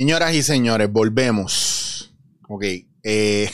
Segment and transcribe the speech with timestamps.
[0.00, 2.14] Señoras y señores, volvemos.
[2.48, 2.62] Ok.
[2.62, 2.86] eh,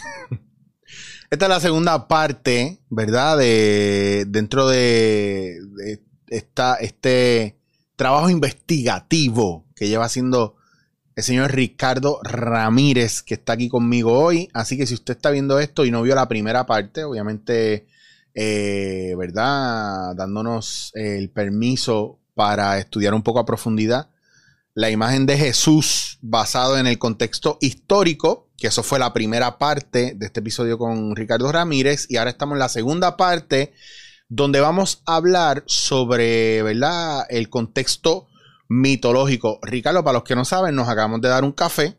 [1.30, 3.38] esta es la segunda parte, ¿verdad?
[3.38, 5.58] De, dentro de,
[6.28, 7.56] esta, este
[7.96, 10.56] trabajo investigativo que lleva haciendo
[11.16, 14.50] el señor Ricardo Ramírez, que está aquí conmigo hoy.
[14.52, 17.86] Así que si usted está viendo esto y no vio la primera parte, obviamente,
[18.34, 20.14] eh, ¿verdad?
[20.14, 24.10] Dándonos el permiso para estudiar un poco a profundidad
[24.74, 30.14] la imagen de Jesús basado en el contexto histórico, que eso fue la primera parte
[30.16, 33.74] de este episodio con Ricardo Ramírez, y ahora estamos en la segunda parte
[34.28, 37.26] donde vamos a hablar sobre, ¿verdad?
[37.28, 38.28] El contexto
[38.68, 39.58] mitológico.
[39.62, 41.98] Ricardo, para los que no saben, nos acabamos de dar un café,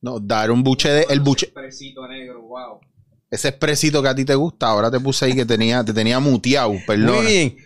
[0.00, 2.80] no, dar un buche de, el buche, Expresito negro, wow.
[3.30, 6.18] ese expresito que a ti te gusta, ahora te puse ahí que tenía, te tenía
[6.18, 7.22] muteado, perdón.
[7.22, 7.56] Muy bien,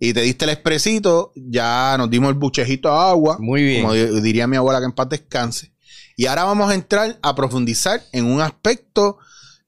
[0.00, 3.36] Y te diste el expresito, ya nos dimos el buchejito de agua.
[3.40, 3.82] muy bien.
[3.82, 5.72] como di- diría mi abuela que en paz descanse.
[6.16, 9.18] Y ahora vamos a entrar a profundizar en un aspecto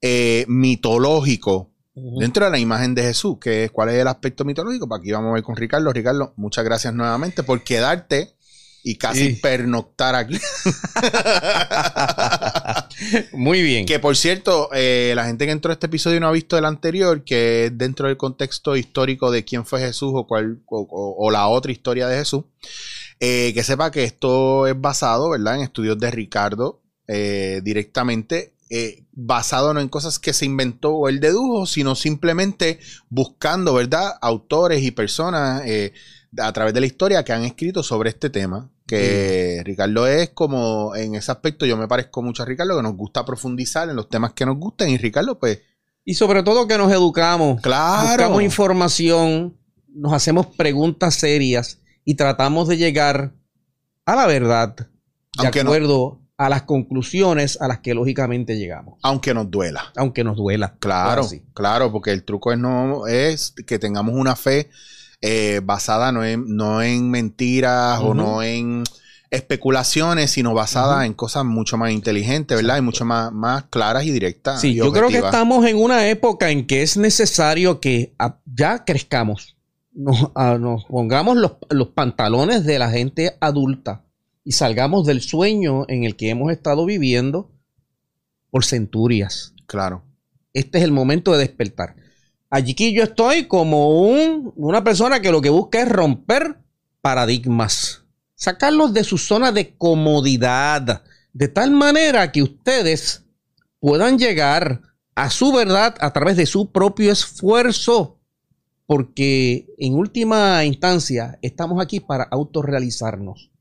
[0.01, 1.71] eh, mitológico
[2.19, 4.89] dentro de la imagen de Jesús, que es cuál es el aspecto mitológico.
[4.89, 5.93] Para aquí vamos a ver con Ricardo.
[5.93, 8.35] Ricardo, muchas gracias nuevamente por quedarte
[8.83, 9.41] y casi Sí.
[9.43, 10.39] pernoctar aquí.
[13.33, 13.87] Muy bien.
[13.87, 16.65] que por cierto, eh, la gente que entró a este episodio no ha visto el
[16.65, 21.27] anterior, que es dentro del contexto histórico de quién fue Jesús o, cuál, o, o-
[21.27, 22.45] o la otra historia de Jesús.
[23.21, 25.57] Eh, que sepa que esto es basado, ¿verdad?
[25.57, 28.55] En estudios de Ricardo eh, directamente,
[29.13, 34.13] basado no en cosas que se inventó o él dedujo, sino simplemente buscando, ¿verdad?
[34.23, 35.63] Autores y personas
[36.39, 38.71] a través de la historia que han escrito sobre este tema.
[38.87, 42.97] Que Ricardo es como, en ese aspecto yo me parezco mucho a Ricardo, que nos
[42.97, 45.61] gusta profundizar en los temas que nos gustan y Ricardo pues,
[46.05, 48.09] Y sobre todo que nos educamos, claro.
[48.09, 49.57] buscamos información,
[49.95, 53.33] nos hacemos preguntas serias y tratamos de llegar
[54.07, 54.87] a la verdad de
[55.39, 59.93] Aunque no- acuerdo a las conclusiones a las que lógicamente llegamos, Aunque nos duela.
[59.97, 60.75] aunque nos duela.
[60.81, 64.69] Claro, claro, porque el truco es no es que tengamos una fe
[65.21, 68.85] eh, basada no en, no en mentiras o no en
[69.31, 72.79] especulaciones, sino basada en cosas mucho más inteligentes, ¿verdad?
[72.79, 74.61] Y mucho más, más claras y directas.
[74.61, 78.13] Sí, y yo creo que estamos en una época en que es necesario que
[78.45, 79.57] ya crezcamos,
[79.93, 84.05] nos, nos pongamos los, los pantalones de la gente adulta
[84.45, 87.53] y salgamos del sueño en el que hemos estado viviendo
[88.51, 89.55] por centurias.
[89.67, 90.03] Claro.
[90.53, 91.95] Este es el momento de despertar.
[92.51, 96.59] Allí que yo estoy como un- una persona que lo que busca es romper
[97.01, 103.25] paradigmas, sacarlos de su zona de comodidad, de tal manera que ustedes
[103.79, 104.83] puedan llegar
[105.15, 108.19] a su verdad a través de su propio esfuerzo,
[108.87, 113.53] porque en última instancia estamos aquí para autorrealizarnos.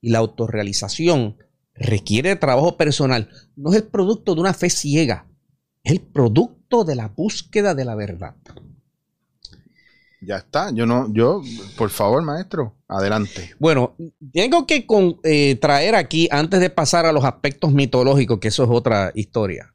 [0.00, 1.38] Y la autorrealización
[1.74, 5.26] requiere trabajo personal, no es el producto de una fe ciega,
[5.82, 8.34] es el producto de la búsqueda de la verdad.
[10.20, 10.70] Ya está.
[10.72, 11.42] Yo no, yo,
[11.76, 13.54] por favor, maestro, adelante.
[13.58, 13.94] Bueno,
[14.32, 18.64] tengo que con- eh, traer aquí, antes de pasar a los aspectos mitológicos, que eso
[18.64, 19.74] es otra historia,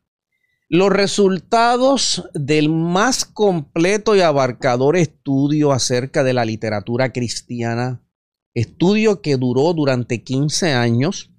[0.69, 8.01] los resultados del más completo y abarcador estudio acerca de la literatura cristiana,
[8.53, 11.31] estudio que duró durante 15 años,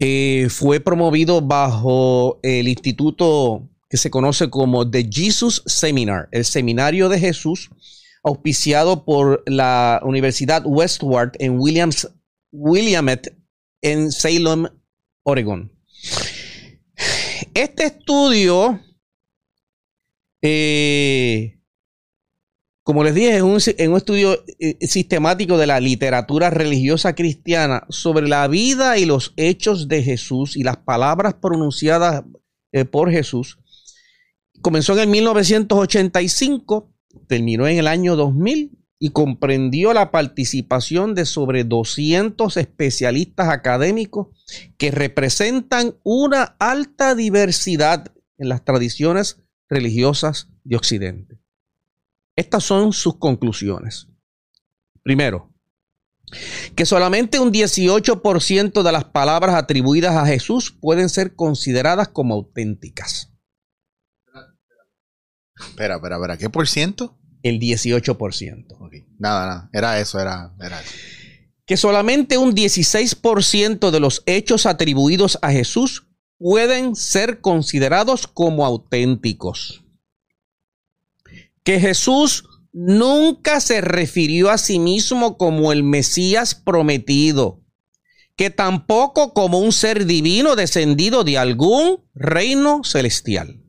[0.00, 7.10] eh, fue promovido bajo el instituto que se conoce como The Jesus Seminar, el Seminario
[7.10, 7.68] de Jesús,
[8.22, 12.08] auspiciado por la Universidad Westward en Williams,
[12.52, 13.36] Willamette,
[13.82, 14.66] en Salem,
[15.24, 15.70] Oregon.
[17.52, 18.80] Este estudio,
[20.40, 21.60] eh,
[22.84, 27.84] como les dije, es un, es un estudio eh, sistemático de la literatura religiosa cristiana
[27.90, 32.24] sobre la vida y los hechos de Jesús y las palabras pronunciadas
[32.72, 33.58] eh, por Jesús.
[34.62, 36.94] Comenzó en el 1985,
[37.26, 44.28] terminó en el año 2000 y comprendió la participación de sobre 200 especialistas académicos
[44.78, 51.40] que representan una alta diversidad en las tradiciones religiosas de Occidente.
[52.36, 54.06] Estas son sus conclusiones.
[55.02, 55.52] Primero,
[56.76, 63.31] que solamente un 18% de las palabras atribuidas a Jesús pueden ser consideradas como auténticas.
[65.70, 66.36] Espera, espera, espera.
[66.38, 67.16] ¿Qué por ciento?
[67.42, 68.76] El 18%.
[68.78, 68.94] Ok.
[69.18, 69.70] Nada, nada.
[69.72, 70.92] Era eso, era, era eso.
[71.66, 76.06] Que solamente un 16% de los hechos atribuidos a Jesús
[76.38, 79.84] pueden ser considerados como auténticos.
[81.62, 87.60] Que Jesús nunca se refirió a sí mismo como el Mesías prometido.
[88.36, 93.61] que tampoco como un ser divino descendido de algún reino celestial.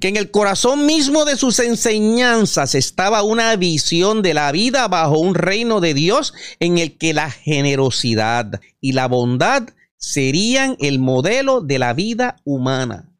[0.00, 5.18] Que en el corazón mismo de sus enseñanzas estaba una visión de la vida bajo
[5.18, 11.60] un reino de Dios en el que la generosidad y la bondad serían el modelo
[11.60, 13.12] de la vida humana.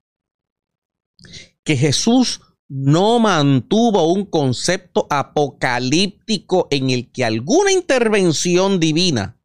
[1.65, 9.39] Que Jesús no mantuvo un concepto apocalíptico en el que alguna intervención divina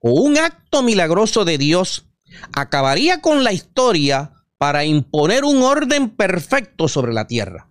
[0.00, 2.06] o un acto milagroso de Dios
[2.52, 4.32] acabaría con la historia
[4.64, 7.68] para imponer un orden perfecto sobre la tierra.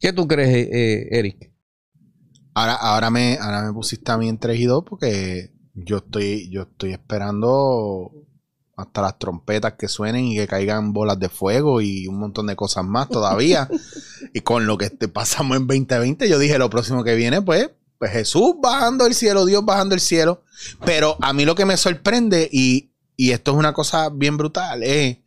[0.00, 1.52] ¿Qué tú crees, eh, eh, Eric?
[2.54, 6.48] Ahora, ahora, me, ahora me pusiste a mí en 3 y 2 porque yo estoy,
[6.48, 8.10] yo estoy esperando
[8.74, 12.56] hasta las trompetas que suenen y que caigan bolas de fuego y un montón de
[12.56, 13.68] cosas más todavía.
[14.32, 17.68] y con lo que pasamos en 2020, yo dije lo próximo que viene, pues,
[17.98, 20.42] pues Jesús bajando el cielo, Dios bajando el cielo.
[20.84, 24.82] Pero a mí lo que me sorprende, y, y esto es una cosa bien brutal,
[24.82, 25.18] es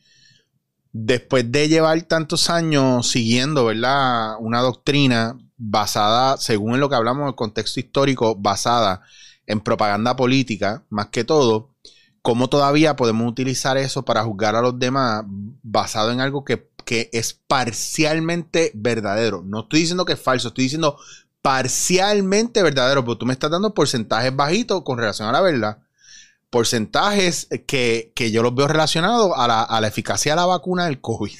[0.93, 4.35] después de llevar tantos años siguiendo, ¿verdad?
[4.39, 9.01] Una doctrina basada, según en lo que hablamos del contexto histórico, basada
[9.45, 11.75] en propaganda política, más que todo,
[12.21, 16.69] cómo todavía podemos utilizar eso para juzgar a los demás basado en algo que,
[17.13, 19.43] es parcialmente verdadero.
[19.45, 20.97] No estoy diciendo que es falso, estoy diciendo
[21.41, 25.79] parcialmente verdadero, porque tú me estás dando porcentajes bajitos con relación a la verdad.
[26.49, 30.99] Porcentajes que, yo los veo relacionados a la, a la, eficacia de la vacuna del
[30.99, 31.31] COVID.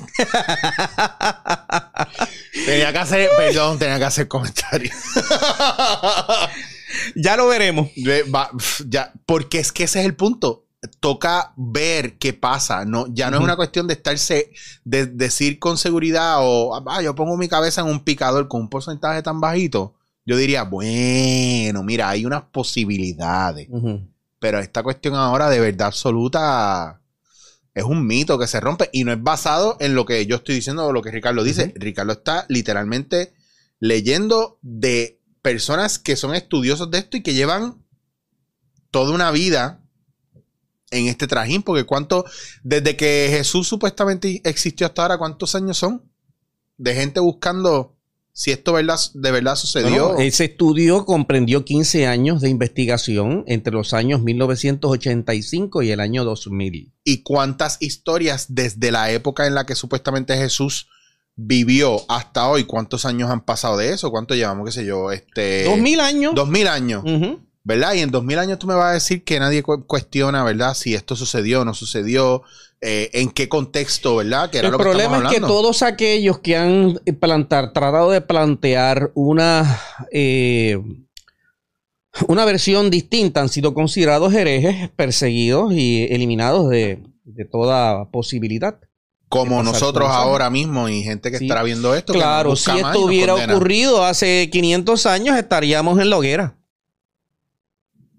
[2.66, 4.96] tenía que hacer, perdón, tenía que hacer comentarios.
[7.16, 7.90] ya lo veremos.
[8.88, 10.61] Ya, porque es que ese es el punto
[11.00, 12.86] toca ver qué pasa.
[12.86, 14.52] No, ya no es una cuestión de estarse,
[14.84, 18.70] de decir con seguridad o, ah, yo pongo mi cabeza en un picador con un
[18.70, 19.96] porcentaje tan bajito.
[20.26, 23.68] Yo diría, bueno, mira, hay unas posibilidades.
[24.40, 27.02] Pero esta cuestión ahora de verdad absoluta
[27.74, 30.56] es un mito que se rompe y no es basado en lo que yo estoy
[30.56, 31.74] diciendo o lo que Ricardo dice.
[31.76, 33.34] Ricardo está literalmente
[33.80, 37.84] leyendo de personas que son estudiosos de esto y que llevan
[38.92, 39.81] toda una vida
[40.92, 42.26] en este trajín, porque cuánto,
[42.64, 46.04] desde que Jesús supuestamente existió hasta ahora, ¿cuántos años son?
[46.78, 47.98] De gente buscando
[48.34, 50.18] si esto verdad, de verdad sucedió.
[50.18, 56.94] ese estudio comprendió 15 años de investigación entre los años 1985 y el año 2000.
[57.04, 60.88] ¿Y cuántas historias desde la época en la que supuestamente Jesús
[61.36, 62.64] vivió hasta hoy?
[62.64, 64.12] ¿Cuántos años han pasado de eso?
[64.12, 65.12] ¿Cuánto llevamos, qué sé yo?
[65.12, 66.36] Este, 2000 años.
[66.36, 67.04] 2000 años.
[67.64, 67.94] ¿Verdad?
[67.94, 70.74] Y en 2000 años tú me vas a decir que nadie cuestiona, ¿verdad?
[70.74, 72.44] Si esto sucedió o no sucedió,
[72.82, 74.50] eh, en qué contexto, ¿verdad?
[74.50, 79.80] Que era El problema es que todos aquellos que han plantar, tratado de plantear una,
[80.12, 80.82] eh,
[82.28, 87.04] una versión distinta han sido considerados herejes, perseguidos y eliminados de,
[87.52, 88.80] toda posibilidad.
[89.30, 92.12] Como nosotros ahora mismo y gente que estará viendo esto.
[92.12, 96.56] Claro, si esto hubiera ocurrido hace 500 años, estaríamos en la hoguera.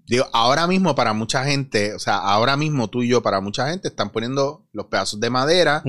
[0.05, 3.69] Digo, ahora mismo para mucha gente, o sea, ahora mismo tú y yo para mucha
[3.69, 5.81] gente están poniendo los pedazos de madera,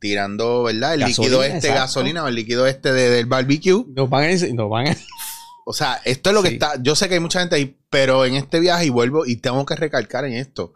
[0.00, 0.94] tirando, ¿verdad?
[0.94, 3.84] El líquido este, gasolina o el líquido este del barbecue.
[3.88, 4.86] Nos van a, nos van
[5.64, 6.72] O sea, esto es lo que está.
[6.82, 9.64] Yo sé que hay mucha gente ahí, pero en este viaje y vuelvo y tengo
[9.64, 10.74] que recalcar en esto.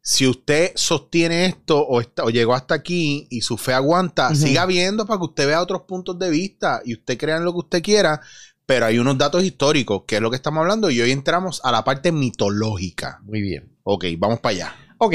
[0.00, 5.06] Si usted sostiene esto o, o, llegó hasta aquí y su fe aguanta, siga viendo
[5.06, 7.82] para que usted vea otros puntos de vista y usted crea en lo que usted
[7.82, 8.20] quiera,
[8.68, 11.72] pero hay unos datos históricos, que es lo que estamos hablando, y hoy entramos a
[11.72, 13.18] la parte mitológica.
[13.24, 13.78] Muy bien.
[13.82, 14.76] Ok, vamos para allá.
[14.98, 15.14] Ok,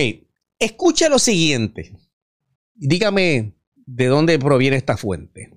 [0.58, 1.96] escucha lo siguiente.
[2.74, 5.52] Dígame de dónde proviene esta fuente.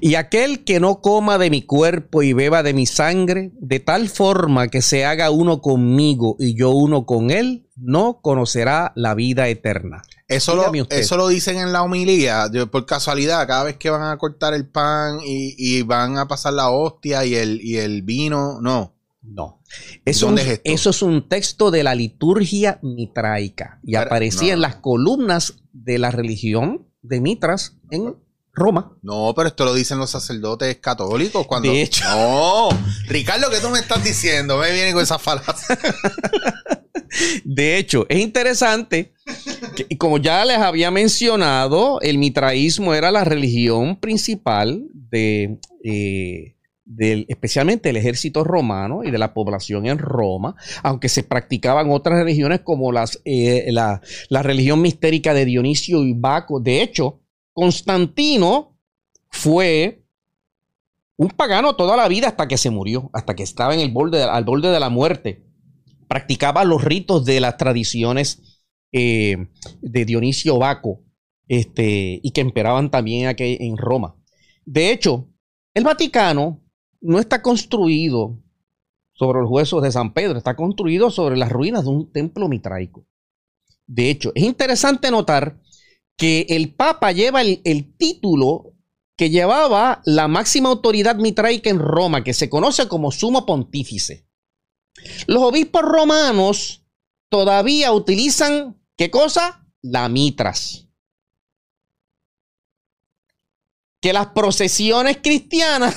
[0.00, 4.08] Y aquel que no coma de mi cuerpo y beba de mi sangre, de tal
[4.08, 9.46] forma que se haga uno conmigo y yo uno con él, no conocerá la vida
[9.46, 10.02] eterna.
[10.28, 14.18] Eso lo, eso lo, dicen en la homilía, por casualidad, cada vez que van a
[14.18, 18.94] cortar el pan y, van a pasar la hostia y el, y el vino, no.
[19.22, 19.62] No.
[20.04, 25.54] Eso, es eso es un texto de la liturgia mitraica y aparecía en las columnas
[25.72, 28.16] de la religión de Mitras en
[28.52, 28.96] Roma.
[29.02, 31.70] No, pero esto lo dicen los sacerdotes católicos cuando.
[31.70, 32.04] De hecho.
[32.04, 32.68] No,
[33.06, 34.58] Ricardo, ¿qué tú me estás diciendo?
[34.58, 35.78] Me viene con esa falacia.
[37.44, 39.12] De hecho, es interesante
[39.88, 46.54] y como ya les había mencionado, el mitraísmo era la religión principal de, eh,
[47.28, 52.60] especialmente del ejército romano y de la población en Roma, aunque se practicaban otras religiones
[52.60, 54.00] como las, eh, la,
[54.30, 56.60] la, religión mistérica de Dionisio y Baco.
[56.60, 57.20] De hecho,
[57.52, 58.78] Constantino
[59.30, 60.02] fue
[61.16, 64.22] un pagano toda la vida hasta que se murió, hasta que estaba en el borde,
[64.22, 65.47] al borde de la muerte.
[66.08, 68.62] Practicaba los ritos de las tradiciones
[68.92, 69.48] eh,
[69.82, 71.04] de Dionisio Baco
[71.46, 74.16] este, y que imperaban también aquí en Roma.
[74.64, 75.28] De hecho,
[75.74, 76.62] el Vaticano
[77.00, 78.38] no está construido
[79.12, 83.06] sobre los huesos de San Pedro, está construido sobre las ruinas de un templo mitraico.
[83.86, 85.60] De hecho, es interesante notar
[86.16, 88.74] que el Papa lleva el, el título
[89.16, 94.27] que llevaba la máxima autoridad mitraica en Roma, que se conoce como sumo pontífice.
[95.26, 96.84] Los obispos romanos
[97.28, 99.66] todavía utilizan, ¿qué cosa?
[99.82, 100.86] La mitras.
[104.00, 105.96] Que las procesiones cristianas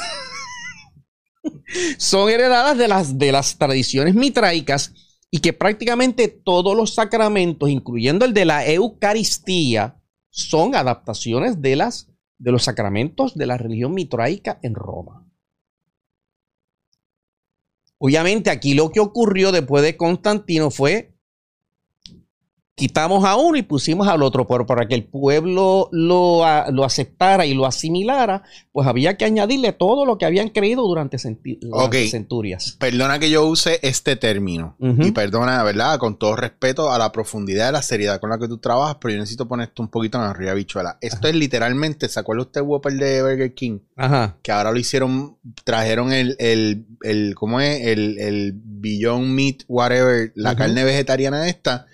[1.97, 4.93] son heredadas de las, de las tradiciones mitraicas
[5.29, 12.09] y que prácticamente todos los sacramentos, incluyendo el de la Eucaristía, son adaptaciones de, las,
[12.37, 15.30] de los sacramentos de la religión mitraica en Roma.
[18.03, 21.13] Obviamente aquí lo que ocurrió después de Constantino fue
[22.81, 27.45] quitamos a uno y pusimos al otro, pero para que el pueblo lo, lo, aceptara
[27.45, 32.77] y lo asimilara, pues había que añadirle todo lo que habían creído durante, centurias.
[32.79, 35.99] Perdona que yo use este término y perdona, ¿verdad?
[35.99, 39.13] Con todo respeto a la profundidad de la seriedad con la que tú trabajas, pero
[39.13, 40.97] yo necesito poner esto un poquito en arriba, bichuela.
[41.01, 43.77] Esto es literalmente, ¿se acuerda usted Whopper de Burger King?
[43.95, 44.37] Ajá.
[44.41, 47.85] Que ahora lo hicieron, trajeron el, el, el ¿cómo es?
[47.85, 51.85] El, el Beyond Meat, whatever, la carne vegetariana esta,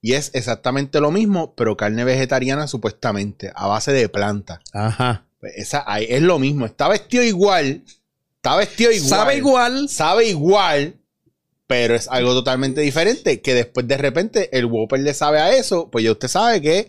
[0.00, 4.60] y es exactamente lo mismo, pero carne vegetariana supuestamente, a base de planta.
[4.72, 5.26] Ajá.
[5.40, 6.66] Pues esa es lo mismo.
[6.66, 7.84] Está vestido igual.
[8.36, 9.08] Está vestido igual.
[9.08, 9.88] Sabe igual.
[9.88, 10.96] Sabe igual.
[11.66, 13.40] Pero es algo totalmente diferente.
[13.40, 15.90] Que después de repente el Whopper le sabe a eso.
[15.90, 16.88] Pues ya usted sabe que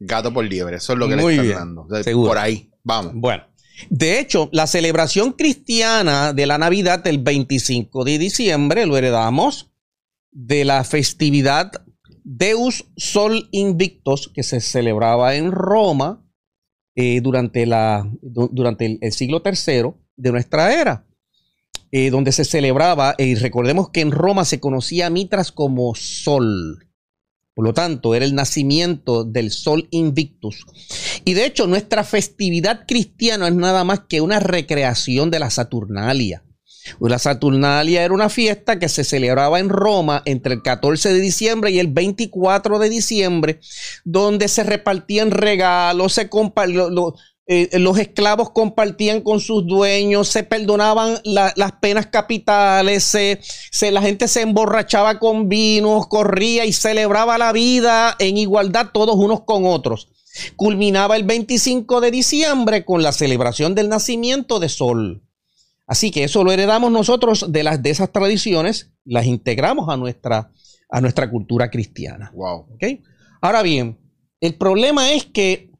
[0.00, 0.76] gato por liebre.
[0.76, 1.86] Eso es lo que le está dando.
[1.86, 2.70] Por ahí.
[2.82, 3.12] Vamos.
[3.14, 3.44] Bueno.
[3.90, 9.72] De hecho, la celebración cristiana de la Navidad del 25 de diciembre lo heredamos
[10.30, 11.72] de la festividad
[12.24, 16.26] Deus Sol Invictus, que se celebraba en Roma
[16.96, 21.06] eh, durante, la, durante el, siglo III de nuestra era,
[21.92, 26.88] eh, donde se celebraba, y recordemos que en Roma se conocía Mitras como Sol.
[27.54, 30.66] Por lo tanto, era el nacimiento del Sol Invictus.
[31.24, 36.42] Y de hecho, nuestra festividad cristiana es nada más que una recreación de la Saturnalia.
[37.00, 41.70] La Saturnalia era una fiesta que se celebraba en Roma entre el 14 de diciembre
[41.70, 43.60] y el 24 de diciembre,
[44.04, 46.28] donde se repartían regalos, se
[47.46, 54.28] eh, los esclavos compartían con sus dueños, se perdonaban las penas capitales, se, la gente
[54.28, 60.08] se emborrachaba con vinos, corría y celebraba la vida en igualdad todos unos con otros.
[60.56, 65.23] Culminaba el 25 de diciembre con la celebración del nacimiento de Sol.
[65.86, 70.50] Así que eso lo heredamos nosotros de, las, de esas tradiciones, las integramos a nuestra,
[70.88, 72.30] a nuestra cultura cristiana.
[72.34, 72.76] Wow.
[73.40, 73.98] Ahora bien,
[74.40, 75.70] el problema es que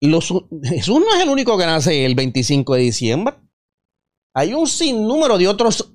[0.00, 0.44] Jesús
[1.00, 3.36] no es el único que nace el 25 de diciembre.
[4.34, 5.94] Hay un sinnúmero de otros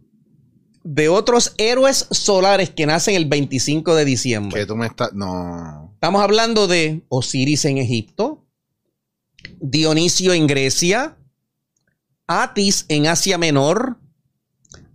[0.84, 4.60] de otros héroes solares que nacen el 25 de diciembre.
[4.60, 5.14] Que tú me estás.
[5.14, 5.92] No.
[5.94, 8.46] Estamos hablando de Osiris en Egipto,
[9.62, 11.18] Dionisio en Grecia,
[12.28, 14.00] Atis en Asia Menor,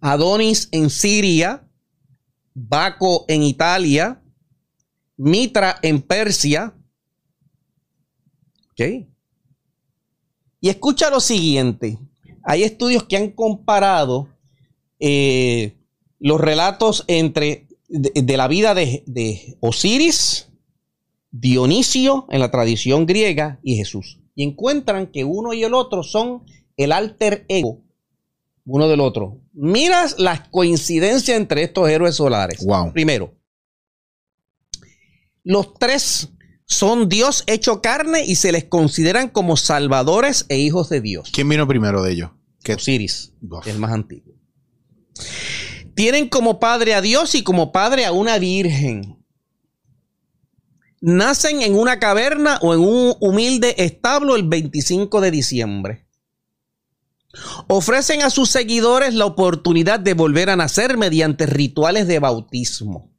[0.01, 1.69] Adonis en Siria,
[2.55, 4.23] Baco en Italia,
[5.17, 6.75] Mitra en Persia.
[8.73, 9.07] ¿Ok?
[10.61, 11.99] Y escucha lo siguiente.
[12.45, 14.29] Hay estudios que han comparado
[14.99, 15.77] eh,
[16.19, 20.51] los relatos entre de, la vida de, Osiris,
[21.31, 24.19] Dionisio en la tradición griega y Jesús.
[24.35, 26.45] Y encuentran que uno y el otro son
[26.79, 27.83] el alter ego
[28.69, 29.41] uno del otro.
[29.55, 32.65] Miras las coincidencias entre estos héroes solares.
[32.65, 32.93] Wow.
[32.93, 33.35] Primero,
[35.43, 36.29] los tres
[36.67, 41.31] son Dios hecho carne y se les consideran como salvadores e hijos de Dios.
[41.33, 42.31] ¿Quién vino primero de ellos?
[42.69, 43.33] Osiris,
[43.65, 44.35] el más antiguo.
[45.95, 49.25] Tienen como padre a Dios y como padre a una virgen.
[51.01, 56.08] Nacen en una caverna o en un humilde establo el 25 de diciembre.
[57.67, 63.13] Ofrecen a sus seguidores la oportunidad de volver a nacer mediante rituales de bautismo.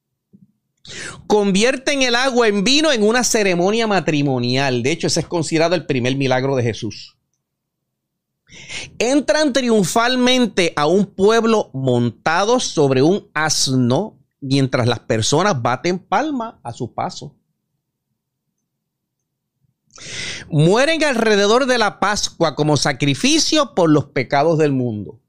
[1.27, 4.81] Convierten el agua en vino en una ceremonia matrimonial.
[4.81, 7.15] De hecho, ese es considerado el primer milagro de Jesús.
[8.97, 16.73] Entran triunfalmente a un pueblo montados sobre un asno mientras las personas baten palma a
[16.73, 17.35] su paso.
[20.50, 25.19] Mueren alrededor de la Pascua como sacrificio por los pecados del mundo.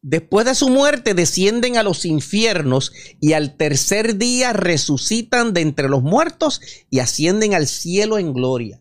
[0.00, 5.88] Después de su muerte descienden a los infiernos y al tercer día resucitan de entre
[5.88, 8.80] los muertos y ascienden al cielo en gloria.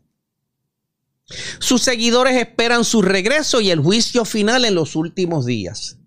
[1.60, 5.98] Sus seguidores esperan su regreso y el juicio final en los últimos días.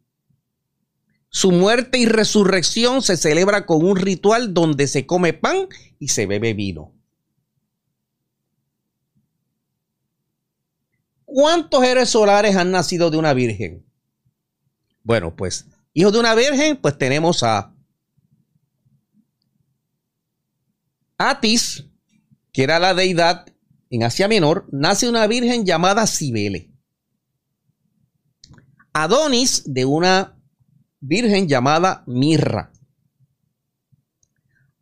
[1.28, 6.26] Su muerte y resurrección se celebra con un ritual donde se come pan y se
[6.26, 6.94] bebe vino.
[11.32, 13.86] ¿Cuántos héroes solares han nacido de una virgen?
[15.04, 17.72] Bueno, pues, hijos de una virgen, pues tenemos a
[21.16, 21.86] Atis,
[22.52, 23.46] que era la deidad
[23.90, 26.72] en Asia Menor, nace una virgen llamada Cibele.
[28.92, 30.36] Adonis de una
[30.98, 32.72] virgen llamada Mirra.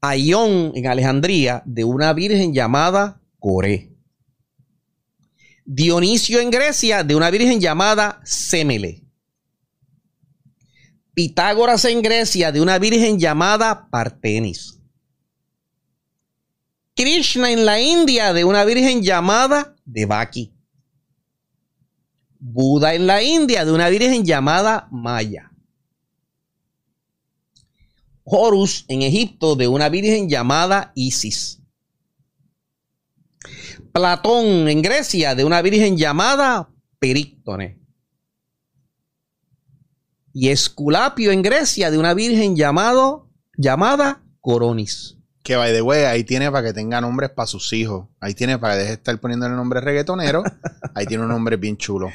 [0.01, 3.98] Aión en Alejandría de una virgen llamada Coré.
[5.71, 9.05] Dionisio en Grecia de una virgen llamada Semele.
[11.13, 14.81] Pitágoras en Grecia de una virgen llamada Partenis.
[16.97, 20.55] Krishna en la India de una virgen llamada Devaki.
[22.39, 25.53] Buda en la India de una virgen llamada Maya.
[28.25, 31.61] Horus en Egipto de una virgen llamada Isis.
[33.93, 37.79] Platón en Grecia de una virgen llamada Períctone.
[40.33, 45.17] Y Esculapio en Grecia de una virgen llamado, llamada Coronis.
[45.43, 48.09] Que by the way, ahí tiene para que tenga nombres para sus hijos.
[48.21, 50.43] Ahí tiene para que deje de estar poniéndole nombre reggaetonero.
[50.95, 52.11] ahí tiene un nombre bien chulo.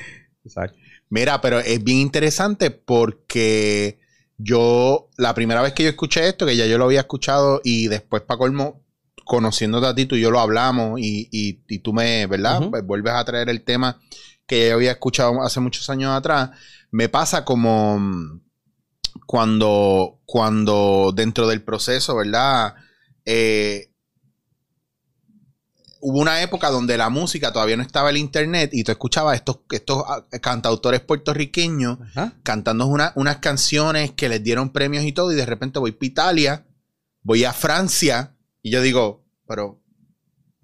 [0.45, 0.77] Exacto.
[1.09, 3.99] Mira, pero es bien interesante porque
[4.37, 7.87] yo, la primera vez que yo escuché esto, que ya yo lo había escuchado y
[7.87, 8.82] después para colmo,
[9.25, 12.69] conociéndote a ti, tú y yo lo hablamos y, y, tú me, ¿verdad?
[12.69, 13.99] Pues vuelves a traer el tema
[14.45, 16.51] que yo había escuchado hace muchos años atrás.
[16.91, 18.41] Me pasa como mm,
[19.25, 22.75] cuando, cuando dentro del proceso, ¿verdad?
[23.25, 23.93] Eh,
[26.05, 29.59] hubo una época donde la música todavía no estaba el internet y tú escuchabas estos,
[29.71, 31.97] estos ah, cantautores puertorriqueños
[32.43, 36.65] cantando unas canciones que les dieron premios y todo y de repente voy a Italia,
[37.21, 38.32] voy a Francia
[38.63, 39.79] y yo digo, pero,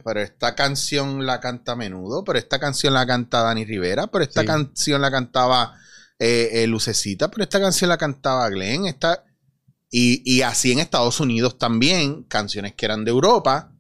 [0.03, 4.23] pero esta canción la canta a menudo, pero esta canción la canta Dani Rivera, pero
[4.23, 5.75] esta canción la cantaba
[6.17, 9.25] eh, eh, Lucecita, pero esta canción la cantaba Glenn, esta...
[9.91, 13.73] Y, y así en Estados Unidos también, canciones que eran de Europa,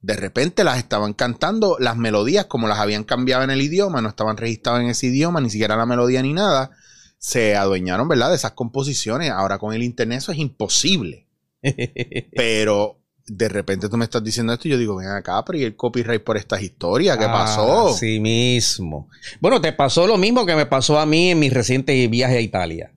[0.00, 4.08] de repente las estaban cantando, las melodías como las habían cambiado en el idioma, no
[4.08, 6.70] estaban registradas en ese idioma, ni siquiera la melodía ni nada,
[7.18, 8.30] se adueñaron, ¿verdad?
[8.30, 9.30] De esas composiciones.
[9.30, 11.26] Ahora con el internet eso es imposible.
[12.36, 15.64] Pero de repente tú me estás diciendo esto y yo digo, ven acá, pero ¿y
[15.64, 17.18] el copyright por estas historias?
[17.18, 17.92] ¿Qué ah, pasó?
[17.92, 19.08] Sí mismo.
[19.40, 22.40] Bueno, te pasó lo mismo que me pasó a mí en mi reciente viaje a
[22.40, 22.92] Italia.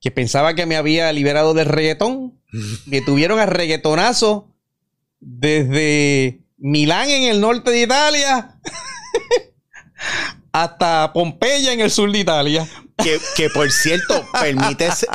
[0.00, 2.38] Que pensaba que me había liberado del reggaetón.
[2.90, 4.48] que tuvieron a reggaetonazo
[5.20, 8.58] desde Milán en el norte de Italia
[10.52, 12.68] hasta Pompeya en el sur de Italia.
[13.36, 14.24] Que, por cierto,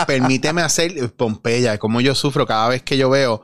[0.06, 3.42] permíteme hacer Pompeya, como yo sufro cada vez que yo veo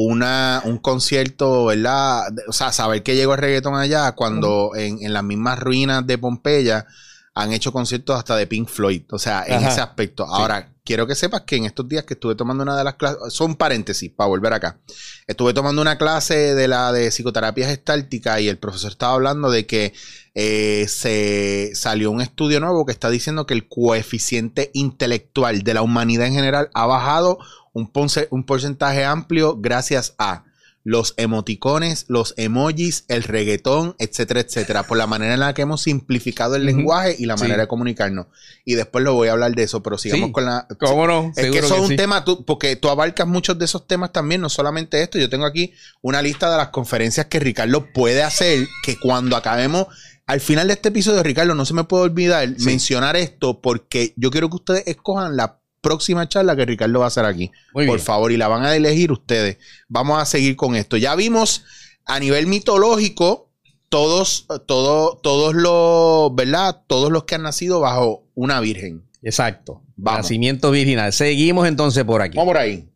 [0.00, 2.22] una, un concierto, ¿verdad?
[2.46, 6.16] O sea, saber que llegó el reggaetón allá cuando en, en las mismas ruinas de
[6.16, 6.86] Pompeya
[7.34, 9.02] han hecho conciertos hasta de Pink Floyd.
[9.10, 10.24] O sea, en ese aspecto.
[10.24, 13.18] Ahora, quiero que sepas que en estos días que estuve tomando una de las clases,
[13.30, 14.78] son paréntesis para volver acá.
[15.26, 19.66] Estuve tomando una clase de la de psicoterapia gestáltica y el profesor estaba hablando de
[19.66, 19.94] que
[20.34, 25.82] eh, se salió un estudio nuevo que está diciendo que el coeficiente intelectual de la
[25.82, 27.38] humanidad en general ha bajado
[27.78, 27.90] un,
[28.30, 30.44] un porcentaje amplio gracias a
[30.84, 35.82] los emoticones, los emojis, el reggaetón, etcétera, etcétera, por la manera en la que hemos
[35.82, 38.28] simplificado el lenguaje y la manera de comunicarnos.
[38.64, 40.66] Y después lo voy a hablar de eso, pero sigamos con la...
[40.80, 41.30] ¿Cómo no?
[41.36, 44.48] Es que eso es un tema, porque tú abarcas muchos de esos temas también, no
[44.48, 45.18] solamente esto.
[45.18, 49.88] Yo tengo aquí una lista de las conferencias que Ricardo puede hacer, que cuando acabemos
[50.26, 54.30] al final de este episodio, Ricardo, no se me puede olvidar mencionar esto porque yo
[54.30, 57.50] quiero que ustedes escojan la próxima charla que Ricardo va a hacer aquí.
[57.72, 59.56] por favor, y la van a elegir ustedes.
[59.88, 60.98] Vamos a seguir con esto.
[60.98, 61.64] Ya vimos
[62.04, 63.50] a nivel mitológico
[63.88, 66.82] todos, todo, todos los, ¿verdad?
[66.86, 69.08] Todos los que han nacido bajo una virgen.
[69.22, 69.82] Exacto.
[69.96, 71.10] Nacimiento virginal.
[71.14, 72.36] Seguimos entonces por aquí.
[72.36, 72.92] Vamos por ahí.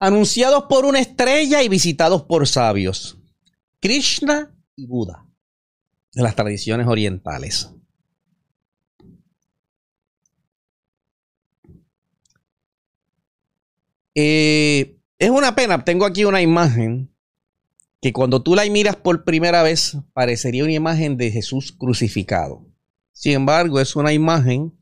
[0.00, 3.18] Anunciados por una estrella y visitados por sabios.
[3.80, 5.26] Krishna y Buda.
[6.14, 7.70] De las tradiciones orientales.
[14.14, 17.14] Eh, es una pena, tengo aquí una imagen
[18.00, 22.66] que cuando tú la miras por primera vez parecería una imagen de Jesús crucificado.
[23.12, 24.76] Sin embargo, es una imagen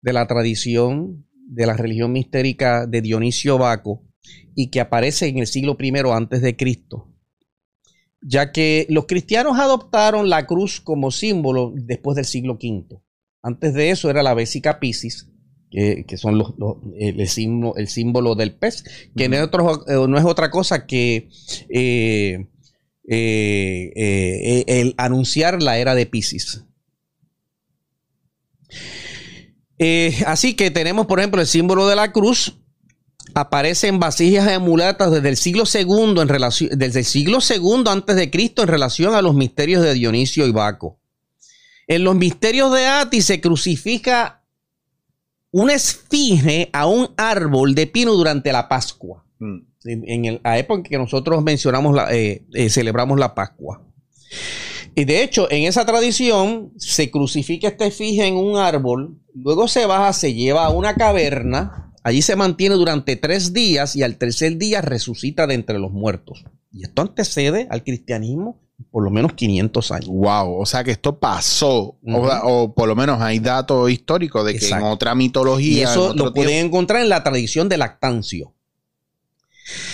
[0.00, 4.04] de la tradición de la religión mistérica de Dionisio Baco
[4.54, 7.12] y que aparece en el siglo I antes de Cristo,
[8.20, 13.00] ya que los cristianos adoptaron la cruz como símbolo después del siglo V.
[13.42, 15.28] Antes de eso era la Bésica Piscis,
[15.74, 16.54] que, son los,
[16.96, 17.28] el,
[17.88, 18.84] símbolo, del pez,
[19.16, 19.42] que no, es
[19.88, 21.28] eh, no, es otra cosa que
[21.68, 22.46] eh,
[23.08, 26.64] eh, el anunciar la era de Piscis.
[30.26, 32.58] así que tenemos, por ejemplo, el símbolo de la cruz.
[33.36, 38.14] Aparece en vasijas emulatas desde el siglo segundo en relación, desde el siglo segundo antes
[38.14, 41.00] de Cristo en relación a los misterios de Dionisio y Baco.
[41.88, 44.43] En los misterios de Ati se crucifica
[45.54, 49.24] una esfinge a un árbol de pino durante la Pascua.
[49.38, 49.58] Mm.
[49.84, 53.80] En, la época en que nosotros mencionamos, la, eh, eh, celebramos la Pascua.
[54.96, 59.86] Y de hecho, en esa tradición se crucifica esta esfinge en un árbol, luego se
[59.86, 64.56] baja, se lleva a una caverna, allí se mantiene durante tres días y al tercer
[64.58, 66.44] día resucita de entre los muertos.
[66.72, 70.08] Y esto antecede al cristianismo por lo menos 500 años.
[70.08, 74.68] Wow, o sea que esto pasó, o, por lo menos hay datos históricos de que
[74.68, 75.78] en otra mitología.
[75.78, 78.54] Y eso lo pueden encontrar en la tradición de Lactancio.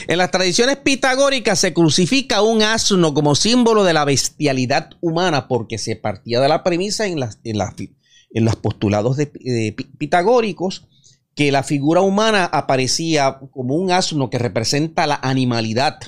[0.09, 5.79] En las tradiciones pitagóricas se crucifica un asno como símbolo de la bestialidad humana, porque
[5.79, 7.59] se partía de la premisa en, las, en,
[8.33, 9.27] en los postulados de,
[9.99, 10.89] pitagóricos
[11.37, 16.01] que la figura humana aparecía como un asno que representa la animalidad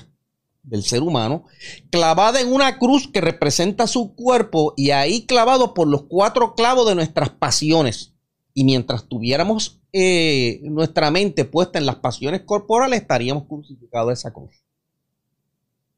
[0.63, 1.45] del ser humano,
[1.91, 6.87] clavada en una cruz que representa su cuerpo y ahí clavado por los cuatro clavos
[6.89, 8.13] de nuestras pasiones.
[8.55, 14.33] Y mientras tuviéramos eh, nuestra mente puesta en las pasiones corporales, estaríamos crucificados a esa
[14.33, 14.63] cruz.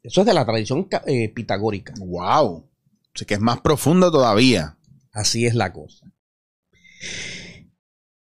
[0.02, 1.94] Eso es de la tradición eh, pitagórica.
[1.98, 2.68] ¡Wow!
[3.14, 4.76] Así que es más profundo todavía.
[5.12, 6.06] Así es la cosa.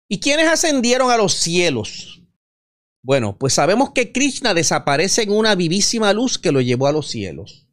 [0.08, 2.13] ¿Y quiénes ascendieron a los cielos?
[3.04, 7.08] Bueno, pues sabemos que Krishna desaparece en una vivísima luz que lo llevó a los
[7.08, 7.68] cielos.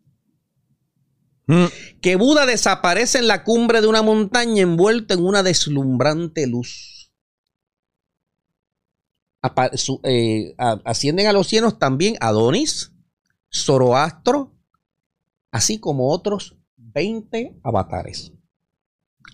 [1.47, 1.67] Mm.
[2.01, 7.13] Que Buda desaparece en la cumbre de una montaña envuelto en una deslumbrante luz.
[10.03, 12.91] Eh, ascienden a los cielos también Adonis,
[13.49, 14.53] Zoroastro,
[15.49, 18.33] así como otros 20 avatares.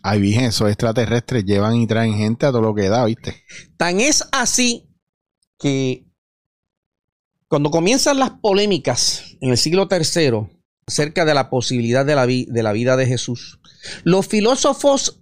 [0.04, 3.44] Ay, bien, esos extraterrestres llevan y traen gente a todo lo que da, ¿viste?
[3.78, 4.87] Tan es así
[5.58, 6.06] que
[7.48, 10.48] cuando comienzan las polémicas en el siglo III
[10.86, 13.60] acerca de la posibilidad de la, de la vida de Jesús,
[14.04, 15.22] los filósofos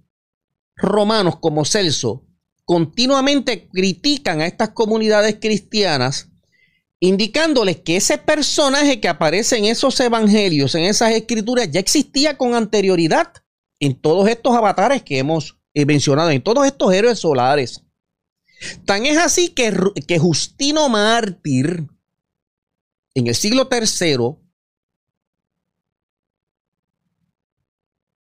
[0.75, 2.25] romanos como Celso
[2.65, 6.29] continuamente critican a estas comunidades cristianas
[6.99, 12.55] indicándoles que ese personaje que aparece en esos evangelios, en esas escrituras, ya existía con
[12.55, 13.31] anterioridad
[13.79, 17.84] en todos estos avatares que hemos eh, mencionado, en todos estos héroes solares.
[18.85, 19.73] Tan es así que,
[20.07, 21.87] que Justino Mártir,
[23.13, 24.37] en el siglo III,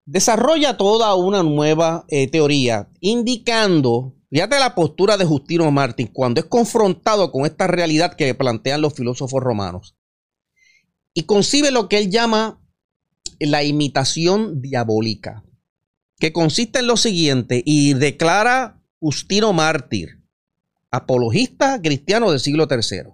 [0.07, 6.46] desarrolla toda una nueva eh, teoría, indicando, fíjate la postura de Justino Mártir cuando es
[6.46, 9.96] confrontado con esta realidad que plantean los filósofos romanos,
[11.14, 12.61] y concibe lo que él llama
[13.38, 15.44] la imitación diabólica,
[16.18, 20.24] que consiste en lo siguiente, y declara Justino Mártir,
[20.94, 23.12] apologista cristiano del siglo III.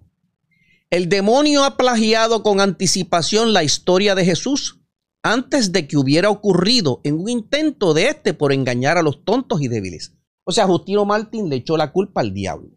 [0.90, 4.80] El demonio ha plagiado con anticipación la historia de Jesús
[5.22, 9.60] antes de que hubiera ocurrido en un intento de este por engañar a los tontos
[9.62, 10.14] y débiles.
[10.44, 12.70] O sea, Justino Martín le echó la culpa al diablo.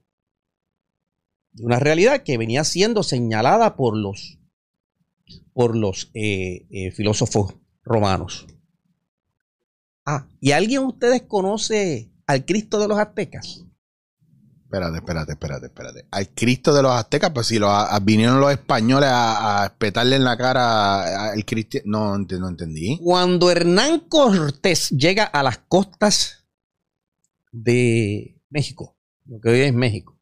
[1.52, 4.40] De una realidad que venía siendo señalada por los,
[5.54, 8.48] por los eh, eh, filósofos romanos.
[10.06, 13.66] Ah, ¿y alguien ustedes conoce al Cristo de los aztecas?
[14.74, 16.08] Espérate, espérate, espérate, espérate.
[16.10, 17.60] Al Cristo de los aztecas, pues si
[18.02, 22.18] vinieron los españoles a, espetarle en la cara al cristiano.
[22.18, 22.98] No, no entendí.
[22.98, 26.48] Cuando Hernán Cortés llega a las costas
[27.52, 30.20] de México, lo que hoy es México,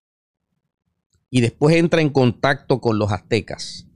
[1.30, 3.88] y después entra en contacto con los aztecas,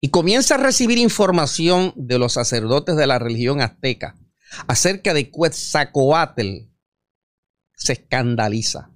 [0.00, 4.16] y comienza a recibir información de los sacerdotes de la religión azteca
[4.66, 6.72] acerca de Quetzalcoatl,
[7.76, 8.90] se escandaliza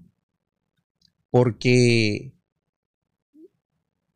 [1.33, 2.35] porque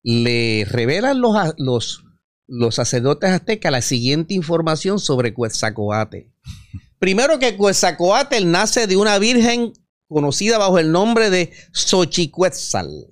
[0.02, 2.04] le revelan los, los,
[2.46, 6.18] los sacerdotes aztecas la siguiente información sobre Quetzalcoatl.
[6.98, 9.72] Primero que Quetzalcoatl nace de una virgen
[10.08, 13.08] conocida bajo el nombre de Xochiquetzal.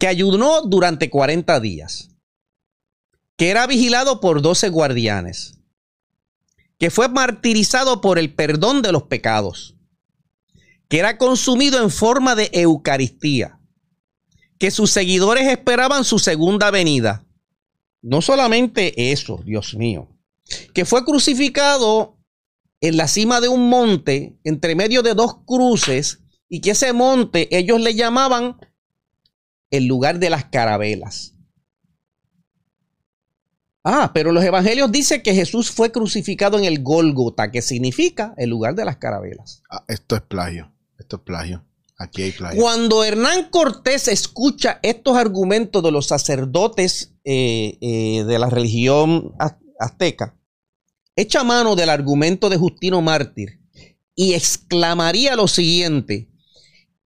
[0.00, 2.10] que ayunó durante 40 días,
[3.36, 5.60] que era vigilado por 12 guardianes,
[6.78, 9.73] que fue martirizado por el perdón de los pecados,
[10.88, 13.60] que era consumido en forma de Eucaristía,
[14.58, 17.26] que sus seguidores esperaban su segunda venida.
[18.02, 20.08] No solamente eso, Dios mío,
[20.74, 22.18] que fue crucificado
[22.80, 27.48] en la cima de un monte, entre medio de dos cruces, y que ese monte
[27.56, 28.56] ellos le llamaban
[29.70, 31.34] el lugar de las carabelas.
[33.82, 38.50] Ah, pero los evangelios dicen que Jesús fue crucificado en el Gólgota, que significa el
[38.50, 39.62] lugar de las carabelas.
[39.70, 40.73] Ah, esto es plagio.
[41.04, 41.66] Esto es plagio.
[41.98, 42.60] Aquí hay plagio.
[42.60, 49.34] Cuando Hernán Cortés escucha estos argumentos de los sacerdotes eh, eh, de la religión
[49.78, 50.34] azteca,
[51.14, 53.60] echa mano del argumento de Justino Mártir
[54.14, 56.30] y exclamaría lo siguiente,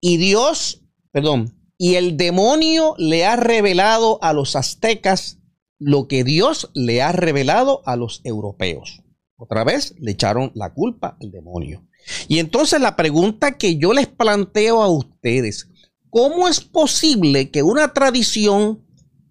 [0.01, 5.39] y Dios, perdón, y el demonio le ha revelado a los aztecas
[5.81, 9.03] lo que Dios le ha revelado a los europeos.
[9.37, 11.88] Otra vez le echaron la culpa al demonio.
[12.29, 15.69] Y entonces la pregunta que yo les planteo a ustedes,
[16.11, 18.85] ¿cómo es posible que una tradición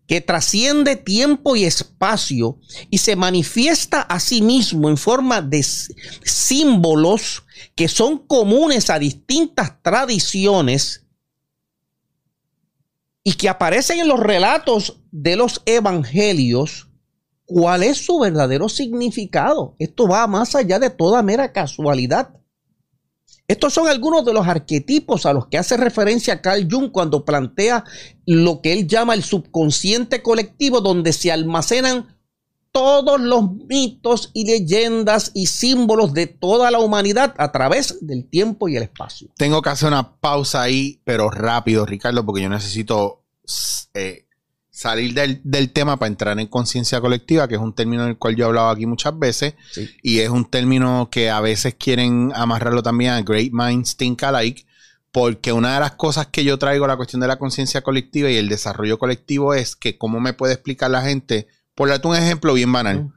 [0.08, 5.66] que trasciende tiempo y espacio y se manifiesta a sí mismo en forma de
[6.24, 7.44] símbolos
[7.76, 11.08] que son comunes a distintas tradiciones,
[13.28, 16.88] y que aparecen en los relatos de los evangelios,
[17.44, 19.76] ¿cuál es su verdadero significado?
[19.80, 22.30] Esto va más allá de toda mera casualidad.
[23.48, 27.86] Estos son algunos de los arquetipos a los que hace referencia Carl Jung cuando plantea
[28.26, 32.18] lo que él llama el subconsciente colectivo, donde se almacenan
[32.74, 38.68] todos los mitos y leyendas y símbolos de toda la humanidad a través del tiempo
[38.68, 39.30] y el espacio.
[39.38, 43.24] Tengo que hacer una pausa ahí, pero rápido, Ricardo, porque yo necesito
[43.94, 44.27] eh,
[44.78, 48.36] salir del, tema para entrar en conciencia colectiva, que es un término en el cual
[48.36, 49.56] yo he hablado aquí muchas veces,
[50.04, 54.68] y es un término que a veces quieren amarrarlo también a Great Minds Think Alike,
[55.12, 58.30] porque una de las cosas que yo traigo a la cuestión de la conciencia colectiva
[58.30, 62.16] y el desarrollo colectivo es que cómo me puede explicar la gente por darte un
[62.16, 63.12] ejemplo bien banal.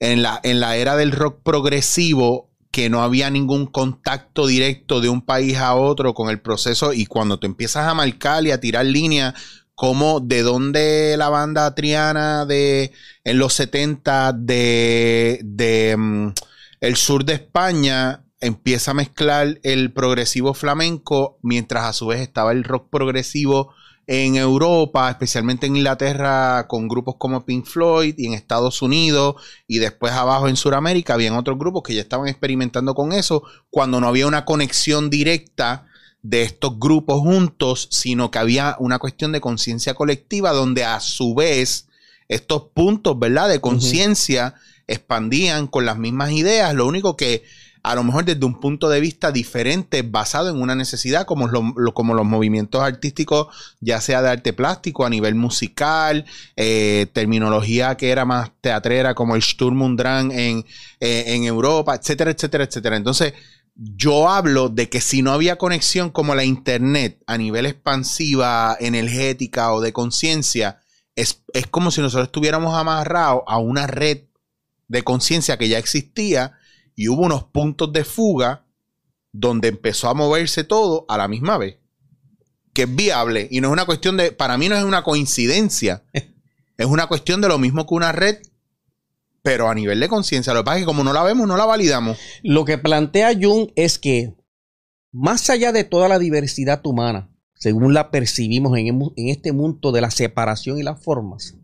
[0.00, 5.08] En, la, en la era del rock progresivo, que no había ningún contacto directo de
[5.08, 8.58] un país a otro con el proceso, y cuando te empiezas a marcar y a
[8.58, 9.34] tirar líneas,
[9.78, 12.90] como de dónde la banda Triana de
[13.22, 16.32] en los 70 de, de mm,
[16.80, 22.50] el sur de España empieza a mezclar el progresivo flamenco, mientras a su vez estaba
[22.50, 23.72] el rock progresivo
[24.08, 29.36] en Europa, especialmente en Inglaterra, con grupos como Pink Floyd y en Estados Unidos
[29.68, 34.00] y después abajo en Sudamérica, habían otros grupos que ya estaban experimentando con eso cuando
[34.00, 35.86] no había una conexión directa
[36.22, 41.34] de estos grupos juntos, sino que había una cuestión de conciencia colectiva donde a su
[41.34, 41.88] vez
[42.28, 43.48] estos puntos, ¿verdad?
[43.48, 44.54] De conciencia
[44.86, 47.44] expandían con las mismas ideas, lo único que
[47.82, 51.48] a lo mejor desde un punto de vista diferente, basado en una necesidad, como,
[51.94, 53.46] como los movimientos artísticos,
[53.80, 56.26] ya sea de arte plástico, a nivel musical,
[56.56, 60.66] eh, terminología que era más teatrera, como el Sturm und Drang en,
[61.00, 62.96] eh, en Europa, etcétera, etcétera, etcétera.
[62.96, 63.32] Entonces,
[63.78, 69.72] yo hablo de que si no había conexión como la Internet a nivel expansiva, energética
[69.72, 70.80] o de conciencia,
[71.14, 74.24] es, es como si nosotros estuviéramos amarrados a una red
[74.88, 76.58] de conciencia que ya existía
[76.96, 78.66] y hubo unos puntos de fuga
[79.32, 81.78] donde empezó a moverse todo a la misma vez.
[82.72, 86.02] Que es viable y no es una cuestión de, para mí no es una coincidencia,
[86.12, 88.38] es una cuestión de lo mismo que una red,
[89.48, 90.52] pero a nivel de conciencia.
[90.52, 92.18] Lo que pasa es que como no la vemos, no la validamos.
[92.42, 94.34] Lo que plantea Jung es que
[95.10, 100.02] más allá de toda la diversidad humana, según la percibimos en, en este mundo de
[100.02, 101.56] la separación y las formas,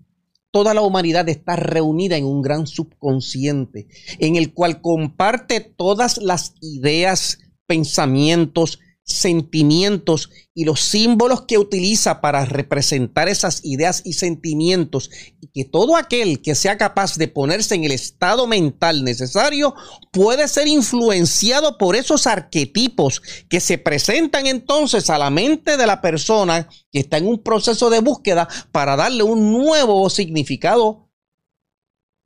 [0.50, 3.86] toda la humanidad está reunida en un gran subconsciente,
[4.18, 12.46] en el cual comparte todas las ideas, pensamientos, sentimientos y los símbolos que utiliza para
[12.46, 17.84] representar esas ideas y sentimientos y que todo aquel que sea capaz de ponerse en
[17.84, 19.74] el estado mental necesario
[20.10, 26.00] puede ser influenciado por esos arquetipos que se presentan entonces a la mente de la
[26.00, 31.10] persona que está en un proceso de búsqueda para darle un nuevo significado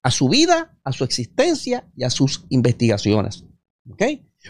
[0.04, 3.44] a su vida, a su existencia y a sus investigaciones.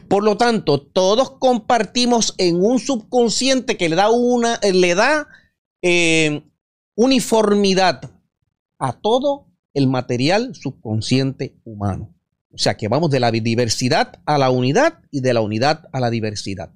[0.09, 5.29] Por lo tanto, todos compartimos en un subconsciente que le da una, eh, le da
[5.83, 6.43] eh,
[6.95, 8.01] uniformidad
[8.79, 12.15] a todo el material subconsciente humano.
[12.51, 16.01] O sea que vamos de la diversidad a la unidad y de la unidad a
[16.01, 16.73] la diversidad.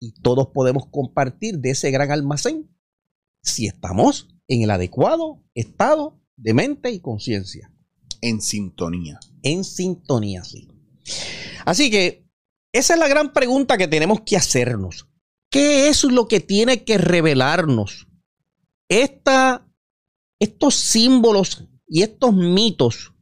[0.00, 2.70] Y todos podemos compartir de ese gran almacén
[3.42, 7.72] si estamos en el adecuado estado de mente y conciencia.
[8.22, 9.18] En sintonía.
[9.42, 10.68] En sintonía, sí.
[11.64, 12.26] Así que
[12.72, 15.08] esa es la gran pregunta que tenemos que hacernos.
[15.50, 18.06] ¿Qué es lo que tiene que revelarnos
[18.88, 19.68] esta,
[20.38, 23.14] estos símbolos y estos mitos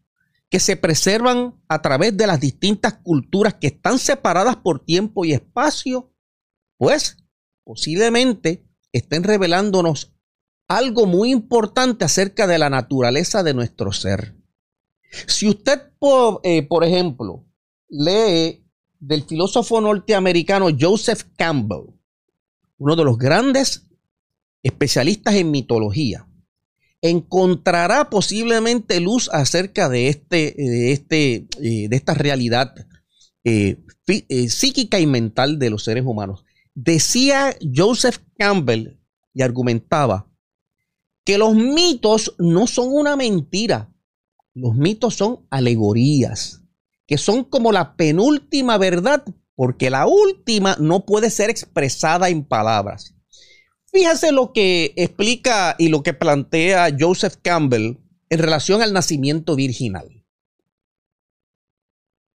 [0.50, 5.32] que se preservan a través de las distintas culturas que están separadas por tiempo y
[5.32, 6.12] espacio?
[6.76, 7.16] Pues
[7.64, 10.14] posiblemente estén revelándonos
[10.68, 14.36] algo muy importante acerca de la naturaleza de nuestro ser.
[15.26, 15.92] Si usted,
[16.42, 17.46] eh, por, ejemplo,
[17.88, 18.64] lee
[19.00, 21.94] del filósofo norteamericano Joseph Campbell,
[22.78, 23.86] uno de los grandes
[24.62, 26.26] especialistas en mitología,
[27.00, 32.74] encontrará posiblemente luz acerca de, este, de, este, eh, de esta realidad
[33.44, 33.78] eh,
[34.48, 36.44] psíquica y mental de los seres humanos.
[36.74, 38.98] Decía Joseph Campbell
[39.32, 40.28] y argumentaba
[41.24, 43.92] que los mitos no son una mentira,
[44.54, 46.57] los mitos son alegorías,
[47.08, 49.24] que son como la penúltima verdad,
[49.56, 53.16] porque la última no puede ser expresada en palabras.
[53.90, 57.96] Fíjese lo que explica y lo que plantea Joseph Campbell
[58.28, 60.24] en relación al nacimiento virginal.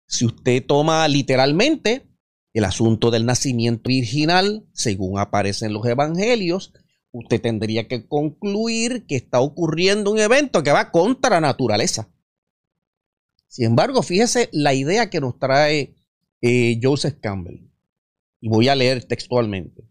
[0.07, 2.09] Si usted toma literalmente
[2.55, 6.73] el asunto del nacimiento virginal, según aparece en los evangelios,
[7.11, 12.09] usted tendría que concluir que está ocurriendo un evento que va contra la naturaleza.
[13.53, 15.95] Sin embargo, fíjese la idea que nos trae
[16.41, 17.69] eh, Joseph Campbell.
[18.41, 19.85] Y voy a leer textualmente.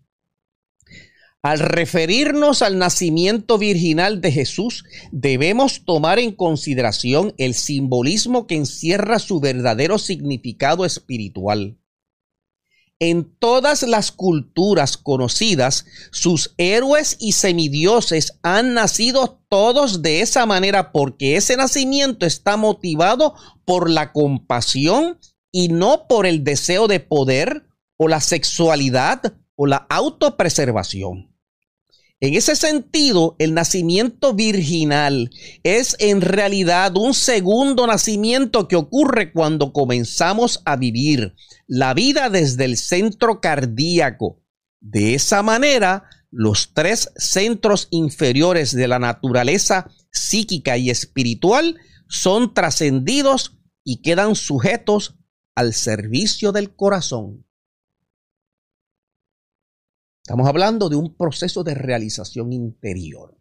[1.44, 9.20] Al referirnos al nacimiento virginal de Jesús, debemos tomar en consideración el simbolismo que encierra
[9.20, 11.78] su verdadero significado espiritual.
[13.02, 20.92] En todas las culturas conocidas, sus héroes y semidioses han nacido todos de esa manera
[20.92, 23.34] porque ese nacimiento está motivado
[23.66, 25.18] por la compasión
[25.52, 27.66] y no por el deseo de poder
[27.98, 31.31] o la sexualidad o la autopreservación.
[32.24, 35.32] En ese sentido, el nacimiento virginal
[35.64, 41.34] es en realidad un segundo nacimiento que ocurre cuando comenzamos a vivir
[41.66, 44.40] la vida desde el centro cardíaco.
[44.80, 53.58] De esa manera, los tres centros inferiores de la naturaleza psíquica y espiritual son trascendidos
[53.84, 55.16] y quedan sujetos
[55.56, 57.48] al servicio del corazón.
[60.32, 63.38] Estamos hablando de un proceso de realización interior,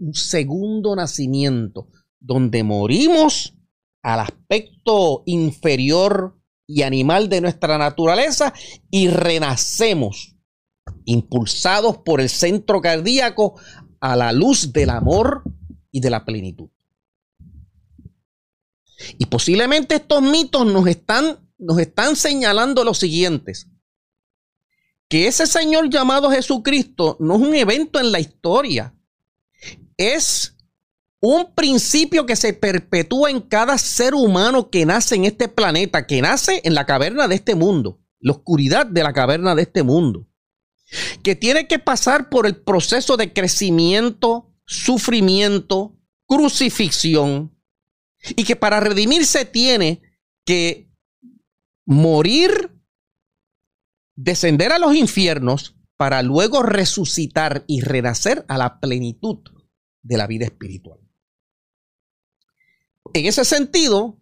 [0.00, 1.86] un segundo nacimiento,
[2.18, 3.54] donde morimos
[4.02, 6.36] al aspecto inferior
[6.66, 8.52] y animal de nuestra naturaleza
[8.90, 10.34] y renacemos,
[11.04, 13.60] impulsados por el centro cardíaco
[14.00, 15.44] a la luz del amor
[15.92, 16.70] y de la plenitud.
[19.16, 23.68] Y posiblemente estos mitos nos están, nos están señalando los siguientes
[25.08, 28.94] que ese Señor llamado Jesucristo no es un evento en la historia,
[29.96, 30.56] es
[31.20, 36.20] un principio que se perpetúa en cada ser humano que nace en este planeta, que
[36.20, 40.28] nace en la caverna de este mundo, la oscuridad de la caverna de este mundo,
[41.22, 47.56] que tiene que pasar por el proceso de crecimiento, sufrimiento, crucifixión,
[48.34, 50.02] y que para redimirse tiene
[50.44, 50.90] que
[51.86, 52.75] morir
[54.16, 59.38] descender a los infiernos para luego resucitar y renacer a la plenitud
[60.02, 61.00] de la vida espiritual.
[63.14, 64.20] En ese sentido,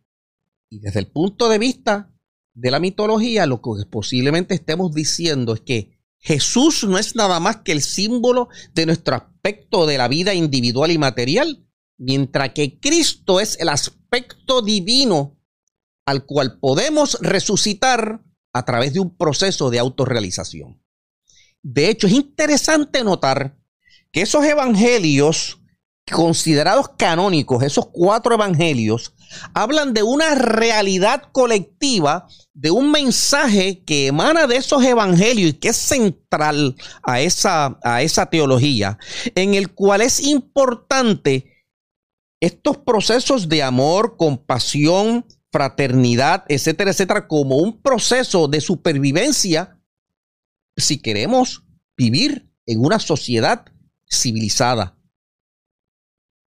[0.71, 2.13] y desde el punto de vista
[2.55, 7.59] de la mitología, lo que posiblemente estemos diciendo es que Jesús no es nada más
[7.59, 11.67] que el símbolo de nuestro aspecto de la vida individual y material,
[11.99, 15.39] mientras que Cristo es el aspecto divino
[16.07, 18.23] al cual podemos resucitar
[18.55, 20.81] a través de un proceso de autorrealización.
[21.63, 23.59] De hecho, es interesante notar
[24.13, 25.61] que esos evangelios
[26.11, 29.15] considerados canónicos, esos cuatro evangelios,
[29.55, 35.69] hablan de una realidad colectiva, de un mensaje que emana de esos evangelios y que
[35.69, 38.99] es central a esa, a esa teología,
[39.35, 41.67] en el cual es importante
[42.41, 45.25] estos procesos de amor, compasión,
[45.55, 49.79] fraternidad, etcétera, etcétera, como un proceso de supervivencia
[50.77, 51.63] si queremos
[51.97, 53.65] vivir en una sociedad
[54.11, 54.99] civilizada.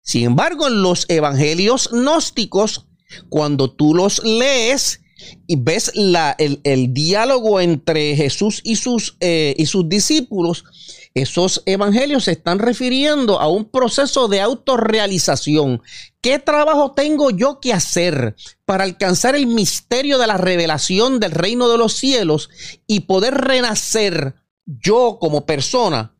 [0.02, 2.90] Sin embargo, en los evangelios gnósticos,
[3.30, 5.00] cuando tú los lees,
[5.48, 10.66] y ves la, el, diálogo entre Jesús y sus, eh, y sus discípulos,
[11.14, 15.82] esos evangelios se están refiriendo a un proceso de autorrealización.
[16.28, 21.70] ¿Qué trabajo tengo yo que hacer para alcanzar el misterio de la revelación del reino
[21.70, 22.50] de los cielos
[22.86, 26.20] y poder renacer yo como persona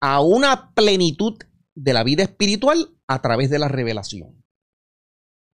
[0.00, 1.38] a una plenitud
[1.76, 4.44] de la vida espiritual a través de la revelación?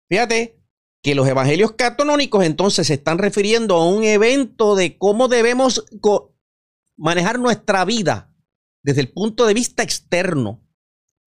[0.07, 0.61] Fíjate,
[1.01, 5.83] que los evangelios catónicos entonces se están refiriendo a un evento de cómo debemos
[6.95, 8.31] manejar nuestra vida
[8.83, 10.63] desde el punto de vista externo.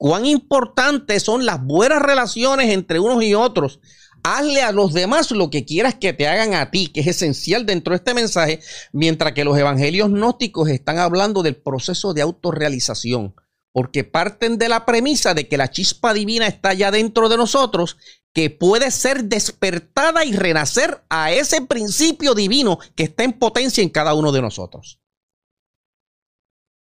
[0.03, 3.79] Cuán importantes son las buenas relaciones entre unos y otros.
[4.25, 7.67] Hazle a los demás lo que quieras que te hagan a ti, que es esencial
[7.67, 8.59] dentro de este mensaje,
[8.93, 13.37] mientras que los evangelios gnósticos están hablando del proceso de autorrealización,
[13.71, 17.97] porque parten de la premisa de que la chispa divina está ya dentro de nosotros
[18.33, 23.91] que puede ser despertada y renacer a ese principio divino que está en potencia en
[23.91, 24.99] cada uno de nosotros.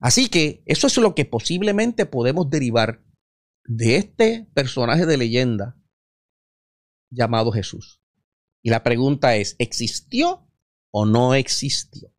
[0.01, 3.04] Así que eso es lo que posiblemente podemos derivar
[3.65, 5.77] de este personaje de leyenda
[7.09, 8.01] llamado Jesús.
[8.61, 10.47] Y la pregunta es, ¿existió
[10.91, 12.09] o no existió?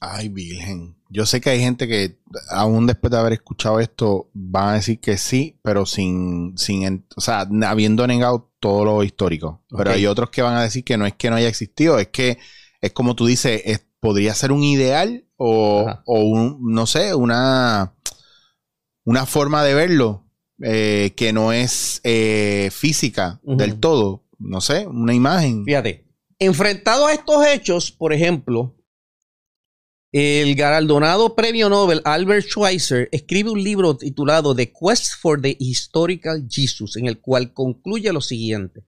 [0.00, 0.96] Ay, Virgen.
[1.08, 2.20] Yo sé que hay gente que
[2.50, 7.20] aún después de haber escuchado esto van a decir que sí, pero sin, sin o
[7.20, 9.64] sea, habiendo negado todo lo histórico.
[9.68, 12.08] Pero hay otros que van a decir que no es que no haya existido, es
[12.08, 12.38] que
[12.80, 13.62] es como tú dices,
[14.00, 17.95] podría ser un ideal o, un, no sé, una,
[19.06, 20.26] una forma de verlo
[20.60, 24.24] eh, que no es eh, física del todo.
[24.38, 25.64] No sé, una imagen.
[25.64, 26.04] Fíjate,
[26.38, 28.76] enfrentado a estos hechos, por ejemplo,
[30.12, 36.44] el galardonado premio Nobel Albert Schweitzer escribe un libro titulado The Quest for the Historical
[36.50, 38.84] Jesus, en el cual concluye lo siguiente.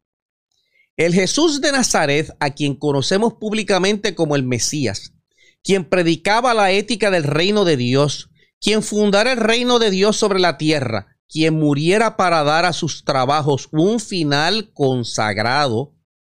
[0.97, 5.15] El Jesús de Nazaret, a quien conocemos públicamente como el Mesías,
[5.63, 8.28] quien predicaba la ética del reino de Dios,
[8.61, 13.05] quien fundara el reino de Dios sobre la tierra, quien muriera para dar a sus
[13.05, 15.95] trabajos un final consagrado,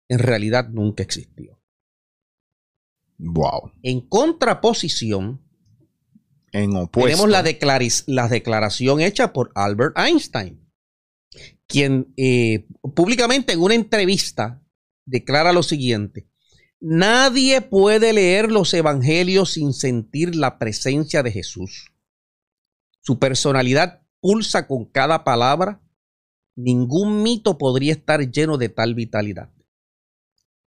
[0.08, 1.62] en realidad nunca existió.
[3.18, 3.74] Wow.
[3.84, 5.42] En contraposición,
[6.52, 10.68] en tenemos la, declaración hecha por Albert Einstein,
[11.68, 12.66] quien eh,
[12.96, 14.64] públicamente en una entrevista
[15.06, 16.28] declara lo siguiente.
[16.80, 21.92] Nadie puede leer los evangelios sin sentir la presencia de Jesús.
[23.10, 25.82] Su personalidad pulsa con cada palabra.
[26.56, 29.50] Ningún mito podría estar lleno de tal vitalidad.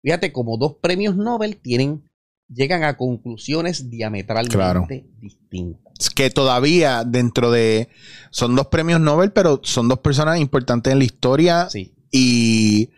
[0.01, 2.03] Fíjate, como dos premios Nobel tienen
[2.49, 6.09] llegan a conclusiones diametralmente distintas.
[6.09, 7.87] Que todavía dentro de...
[8.29, 11.69] Son dos premios Nobel, pero son dos personas importantes en la historia.
[11.69, 11.95] Sí.
[12.11, 12.89] Y,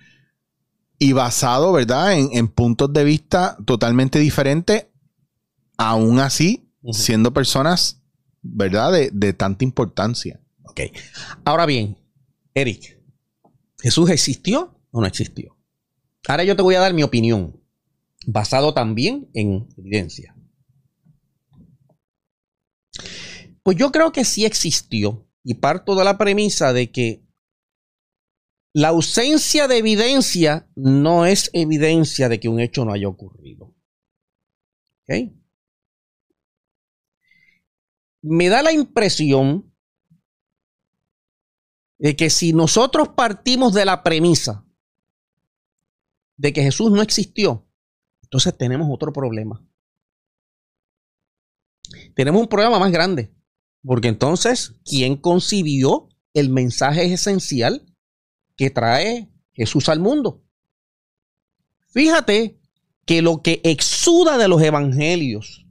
[0.97, 2.17] y basado, ¿verdad?
[2.17, 4.87] En, puntos de vista totalmente diferentes,
[5.77, 8.01] aún así, siendo personas,
[8.47, 8.91] ¿verdad?
[8.91, 10.39] De, de tanta importancia.
[10.63, 10.81] Ok.
[11.43, 11.97] Ahora bien,
[12.53, 12.95] Eric,
[13.85, 15.55] ¿Jesús existió o no existió?
[16.27, 17.61] Ahora yo te voy a dar mi opinión
[18.25, 20.35] basado también en evidencia.
[23.61, 27.27] Pues yo creo que sí existió y parto de la premisa de que
[28.73, 33.75] la ausencia de evidencia no es evidencia de que un hecho no haya ocurrido.
[38.27, 39.71] Me da la impresión
[41.99, 44.65] de que si nosotros partimos de la premisa
[46.35, 47.67] de que Jesús no existió,
[48.23, 49.63] entonces tenemos otro problema.
[52.15, 53.31] Tenemos un problema más grande,
[53.83, 57.85] porque entonces, ¿quién concibió el mensaje esencial
[58.55, 60.43] que trae Jesús al mundo?
[61.89, 62.59] Fíjate
[63.05, 65.67] que lo que exuda de los evangelios,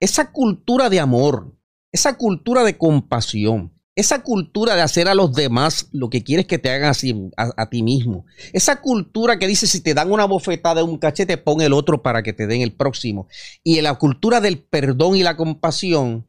[0.00, 1.59] esa cultura de amor,
[1.92, 6.58] esa cultura de compasión, esa cultura de hacer a los demás lo que quieres que
[6.58, 6.92] te hagan
[7.36, 8.24] a, a, ti mismo.
[8.52, 12.22] Esa cultura que dice si te dan una bofetada un cachete, pon el otro para
[12.22, 13.28] que te den el próximo.
[13.62, 16.28] Y la cultura del perdón y la compasión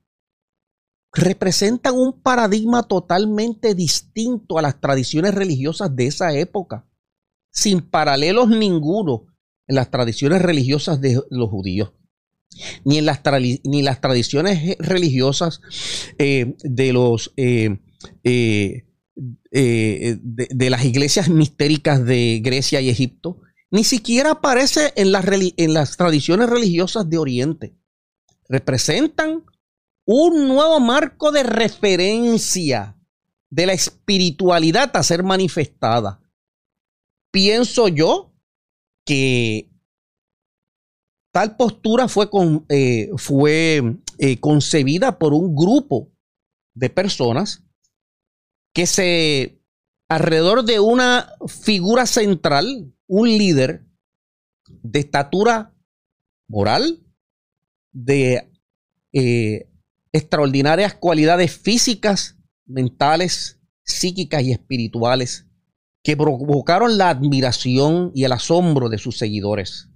[1.13, 6.87] representan un paradigma totalmente distinto a las tradiciones religiosas de esa época,
[7.51, 9.27] sin paralelos ninguno
[9.67, 11.93] en las tradiciones religiosas de los judíos
[12.83, 13.21] ni en las,
[13.63, 15.61] ni las tradiciones religiosas
[16.17, 17.79] eh, de los eh,
[18.23, 25.73] eh, de, las iglesias mistéricas de Grecia y Egipto, ni siquiera aparece en las, en
[25.73, 27.75] las tradiciones religiosas de Oriente.
[28.47, 29.43] Representan
[30.05, 32.97] un nuevo marco de referencia
[33.49, 36.21] de la espiritualidad a ser manifestada.
[37.31, 38.33] Pienso yo
[39.05, 39.70] que
[41.31, 42.29] tal postura fue,
[42.69, 46.11] eh, fue eh, concebida por un grupo
[46.73, 47.63] de personas
[48.73, 49.61] que se,
[50.09, 53.85] alrededor de una figura central, un líder
[54.67, 55.73] de estatura
[56.47, 57.03] moral,
[57.91, 58.49] de
[59.13, 59.69] eh,
[60.13, 65.47] extraordinarias cualidades físicas, mentales, psíquicas y espirituales
[66.03, 69.90] que provocaron la admiración y el asombro de sus seguidores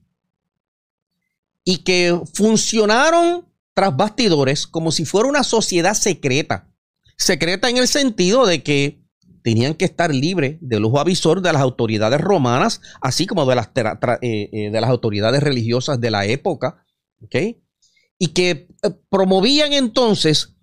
[1.65, 6.71] y que funcionaron tras bastidores como si fuera una sociedad secreta.
[7.17, 9.03] Secreta en el sentido de que
[9.43, 13.69] tenían que estar libres del ojo avisor de las autoridades romanas, así como de las,
[14.21, 16.83] eh, eh, de las autoridades religiosas de la época,
[18.17, 20.55] Y que eh, promovían entonces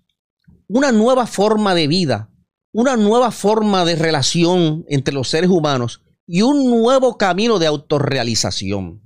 [0.67, 2.31] una nueva forma de vida,
[2.71, 9.02] una nueva forma de relación entre los seres humanos y un nuevo camino de autorrealización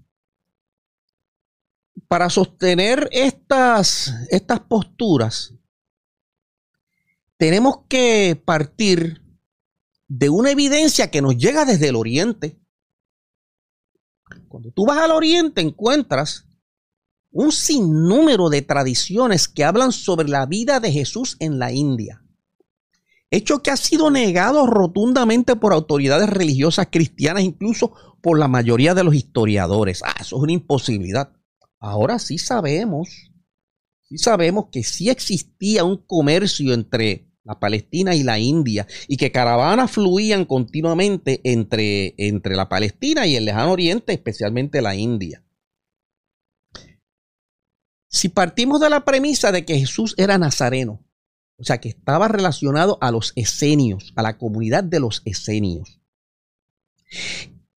[2.08, 5.54] para sostener estas, estas posturas,
[7.38, 9.22] tenemos que partir
[10.08, 12.60] de una evidencia que nos llega desde el oriente.
[14.48, 16.46] Cuando tú vas al oriente encuentras
[17.32, 22.24] un sinnúmero de tradiciones que hablan sobre la vida de Jesús en la India.
[23.30, 29.04] Hecho que ha sido negado rotundamente por autoridades religiosas cristianas, incluso por la mayoría de
[29.04, 30.02] los historiadores.
[30.04, 31.37] Ah, eso es una imposibilidad.
[31.88, 33.32] Ahora sí sabemos,
[34.04, 39.32] sí sabemos que sí existía un comercio entre la Palestina y la India y que
[39.32, 45.46] caravanas fluían continuamente entre, entre la Palestina y el lejano oriente, especialmente la India.
[48.10, 51.06] Si partimos de la premisa de que Jesús era nazareno,
[51.58, 56.02] o sea, que estaba relacionado a los esenios, a la comunidad de los esenios,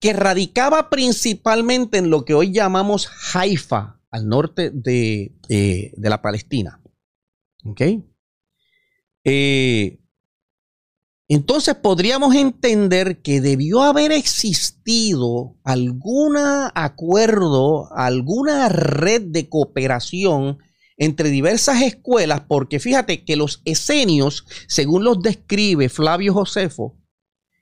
[0.01, 6.81] que radicaba principalmente en lo que hoy llamamos Haifa, al norte de, eh, la Palestina.
[7.65, 7.81] ¿Ok?
[9.23, 9.99] Eh,
[11.27, 20.57] entonces podríamos entender que debió haber existido algún acuerdo, alguna red de cooperación
[20.97, 26.97] entre diversas escuelas, porque fíjate que los esenios, según los describe Flavio Josefo,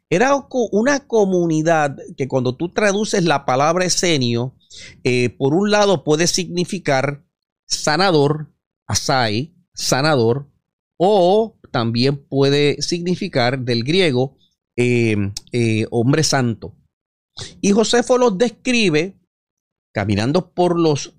[0.10, 0.32] era
[0.72, 4.56] una comunidad que cuando tú traduces la palabra esenio,
[5.04, 7.26] eh, por un lado puede significar
[7.66, 8.54] sanador,
[8.88, 10.52] asai, sanador,
[10.98, 14.38] o también puede significar del griego
[14.76, 16.76] em, eh, hombre santo.
[17.62, 19.18] Y Josefo los describe
[19.94, 21.16] caminando por los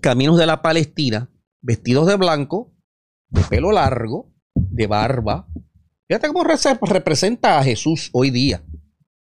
[0.00, 1.30] caminos de la Palestina,
[1.60, 2.74] vestidos de blanco,
[3.28, 5.48] de pelo largo, de barba,
[6.12, 8.62] Fíjate cómo representa a Jesús hoy día.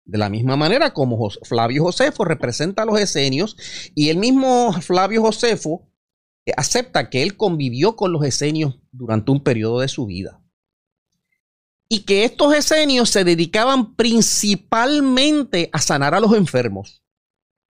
[0.04, 3.56] De la misma manera como Flavio Josefo representa a los esenios
[3.94, 5.88] y el mismo Flavio Josefo
[6.44, 10.42] eh, acepta que él convivió con los esenios durante un periodo de su vida.
[11.88, 17.02] Y que estos esenios se dedicaban principalmente a sanar a los enfermos.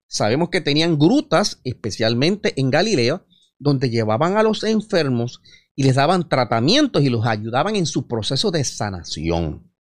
[0.07, 3.25] Sabemos que tenían grutas, especialmente en Galilea,
[3.59, 5.41] donde llevaban a los enfermos
[5.75, 9.72] y les daban tratamientos y los ayudaban en su proceso de sanación.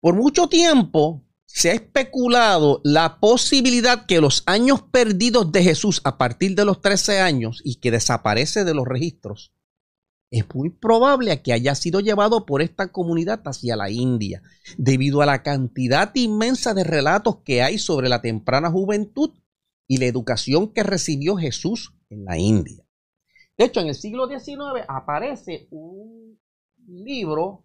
[0.00, 6.16] Por mucho tiempo se ha especulado la posibilidad que los años perdidos de Jesús a
[6.16, 9.52] partir de los 13 años y que desaparece de los registros,
[10.30, 14.42] es muy probable que haya sido llevado por esta comunidad hacia la India,
[14.78, 19.30] debido a la cantidad inmensa de relatos que hay sobre la temprana juventud
[19.88, 22.86] y la educación que recibió Jesús en la India.
[23.58, 26.38] De hecho, en el siglo XIX aparece un
[26.86, 27.64] libro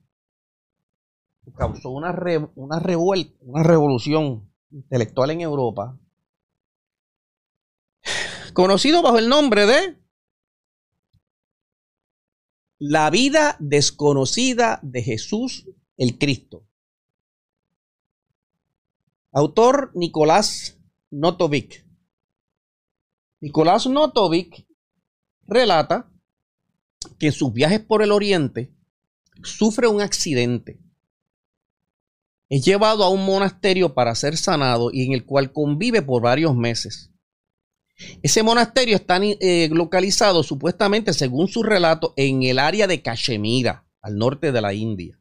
[1.53, 2.15] causó una,
[2.55, 5.99] una revuelta, una revolución intelectual en Europa,
[8.53, 10.01] conocido bajo el nombre de
[12.77, 15.65] La vida desconocida de Jesús
[15.97, 16.67] el Cristo.
[19.31, 20.77] Autor Nicolás
[21.09, 21.85] Notovic.
[23.41, 24.65] Nicolás Notovic
[25.47, 26.11] relata
[27.19, 28.73] que en sus viajes por el oriente
[29.43, 30.84] sufre un accidente.
[32.49, 36.55] Es llevado a un monasterio para ser sanado y en el cual convive por varios
[36.55, 37.11] meses.
[38.21, 44.17] Ese monasterio está eh, localizado supuestamente, según su relato, en el área de Cachemira, al
[44.17, 45.19] norte de la India.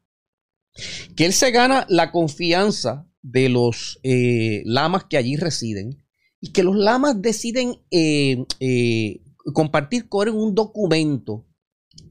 [1.15, 6.03] Que él se gana la confianza de los eh, lamas que allí residen
[6.41, 8.45] y que los lamas deciden eh,
[9.53, 11.47] compartir con un documento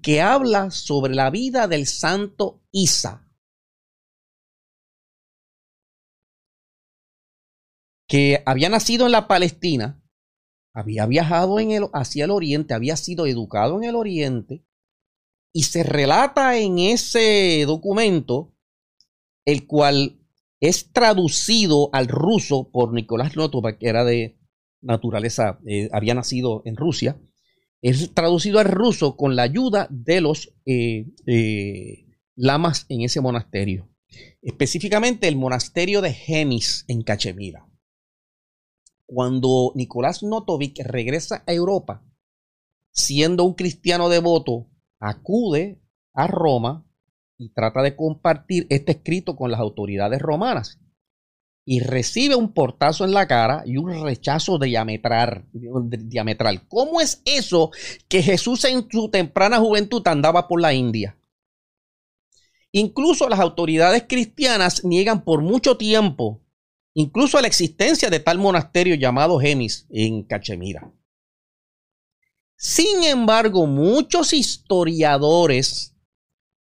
[0.03, 3.24] que habla sobre la vida del santo Isa.
[8.15, 10.01] Que había nacido en la Palestina,
[10.73, 11.57] había viajado
[11.95, 14.65] hacia el oriente, había sido educado en el oriente,
[15.53, 18.55] y se relata en ese documento,
[19.45, 20.21] el cual
[20.61, 24.39] es traducido al ruso por Nicolás Notova, que era de
[24.81, 27.21] naturaleza, eh, había nacido en Rusia,
[27.83, 32.07] es traducido al ruso con la ayuda de los eh, eh,
[32.37, 33.89] lamas en ese monasterio,
[34.41, 37.74] específicamente el monasterio de Gemis en Cachemira.
[39.15, 42.03] Cuando Nicolás Notovic regresa a Europa,
[42.91, 44.67] siendo un cristiano devoto,
[44.99, 45.81] acude
[46.15, 46.85] a Roma
[47.39, 50.81] y trata de compartir este escrito con las autoridades romanas
[51.65, 56.67] y recibe un portazo en la cara y un rechazo diametral, diametral.
[56.67, 57.71] ¿Cómo es eso
[58.09, 61.17] que Jesús en su temprana juventud andaba por la India?
[62.73, 66.44] Incluso las autoridades cristianas niegan por mucho tiempo
[66.95, 70.93] incluso la existencia de tal monasterio llamado Gemis en Cachemira.
[72.57, 75.97] Sin embargo, muchos historiadores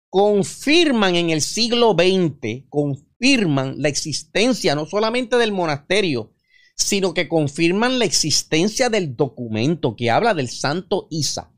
[0.10, 6.34] confirman en el siglo XX, confirman la existencia no solamente del monasterio,
[6.76, 11.52] sino que confirman la existencia del documento que habla del santo Isa.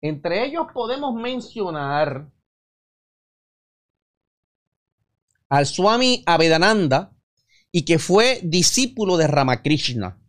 [0.00, 2.30] Entre ellos podemos mencionar
[5.48, 7.13] al Swami Avedananda
[7.76, 10.22] y que fue discípulo de Ramakrishna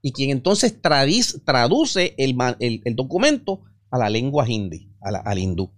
[0.00, 2.36] y quien entonces traduce el,
[2.94, 5.72] documento a la lengua hindi, al hindú.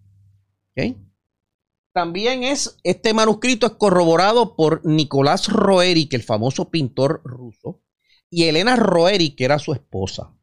[1.95, 7.81] También es, este manuscrito es corroborado por Nicolás Roerich, el famoso pintor ruso,
[8.29, 10.37] y Elena Roerich, que era su esposa.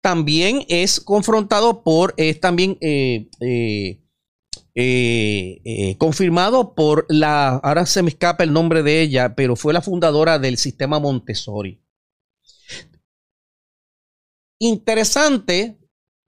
[0.00, 4.02] También es confrontado por, es también eh, eh,
[4.74, 9.82] eh, confirmado por la, ahora se me escapa el nombre de ella, pero fue la
[9.82, 11.82] fundadora del sistema Montessori.
[14.58, 15.78] Interesante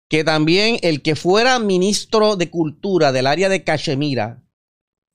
[0.08, 4.44] que también el que fuera ministro de Cultura del área de Cachemira,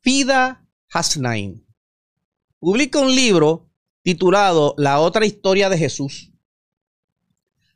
[0.02, 1.66] Fida Hasnain,
[2.58, 3.70] publica un libro
[4.02, 6.32] titulado La otra historia de Jesús.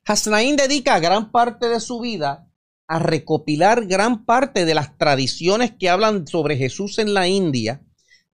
[0.04, 2.49] Hasnain dedica gran parte de su vida
[2.90, 7.86] a recopilar gran parte de las tradiciones que hablan sobre Jesús en la India,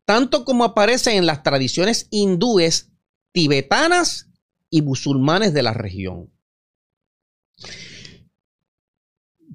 [0.07, 2.91] tanto como aparecen en las tradiciones hindúes,
[3.33, 4.31] tibetanas
[4.71, 6.33] y musulmanes de la región.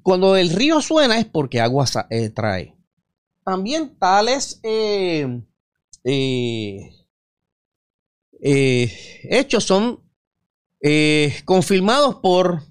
[0.04, 2.76] Cuando el río suena es porque agua eh, trae.
[3.44, 5.42] También tales eh,
[6.04, 6.92] eh,
[9.24, 10.00] hechos son
[11.44, 12.62] confirmados por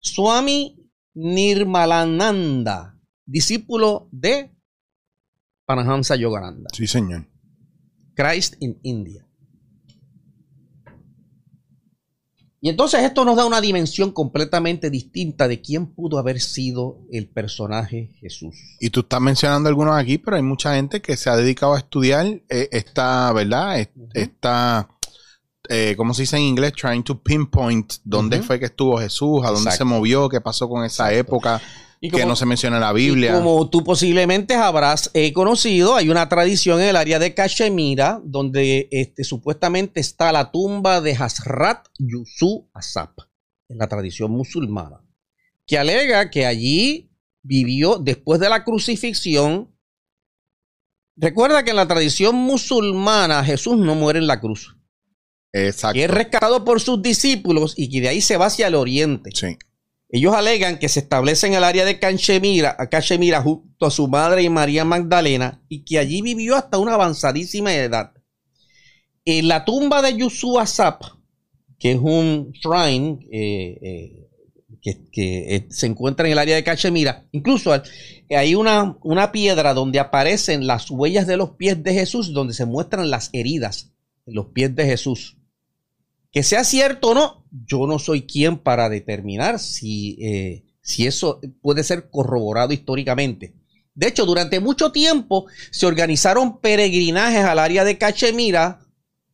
[0.00, 0.75] Swami
[1.16, 4.54] Nirmalananda, discípulo de
[5.64, 6.68] Paramahamsa Yogananda.
[6.72, 7.26] Sí, señor.
[8.14, 9.26] Christ in India.
[12.60, 17.28] Y entonces esto nos da una dimensión completamente distinta de quién pudo haber sido el
[17.28, 18.56] personaje Jesús.
[18.80, 21.78] Y tú estás mencionando algunos aquí, pero hay mucha gente que se ha dedicado a
[21.78, 23.86] estudiar eh, esta, ¿verdad?
[24.14, 24.88] Esta,
[25.68, 26.72] eh, ¿cómo se dice en inglés?
[26.74, 30.84] Trying to pinpoint dónde fue que estuvo Jesús, a dónde se movió, qué pasó con
[30.84, 31.60] esa época
[32.00, 33.34] que no se menciona en la Biblia.
[33.34, 38.88] como tú posiblemente habrás eh, conocido, hay una tradición en el área de Cachemira donde
[38.90, 43.18] este, supuestamente está la tumba de Hazrat Yusuf Asap,
[43.68, 45.00] en la tradición musulmana,
[45.66, 47.10] que alega que allí
[47.42, 49.72] vivió después de la crucifixión.
[51.16, 54.75] Recuerda que en la tradición musulmana Jesús no muere en la cruz.
[55.52, 55.94] Exacto.
[55.94, 59.30] Que es rescatado por sus discípulos y que de ahí se va hacia el oriente.
[59.34, 59.56] Sí.
[60.08, 64.42] Ellos alegan que se establece en el área de Cachemira, Cachemira junto a su madre
[64.42, 68.12] y María Magdalena y que allí vivió hasta una avanzadísima edad.
[69.24, 71.02] En la tumba de Yusu Asap,
[71.78, 74.28] que es un shrine eh, eh,
[75.10, 77.72] que, eh, se encuentra en el área de Cachemira, incluso
[78.30, 82.64] hay una, una piedra donde aparecen las huellas de los pies de Jesús, donde se
[82.64, 83.92] muestran las heridas
[84.26, 85.35] en los pies de Jesús.
[86.36, 91.40] Que sea cierto o no, yo no soy quien para determinar si, eh, si eso
[91.62, 93.54] puede ser corroborado históricamente.
[93.94, 98.86] De hecho, durante mucho tiempo se organizaron peregrinajes al área de Cachemira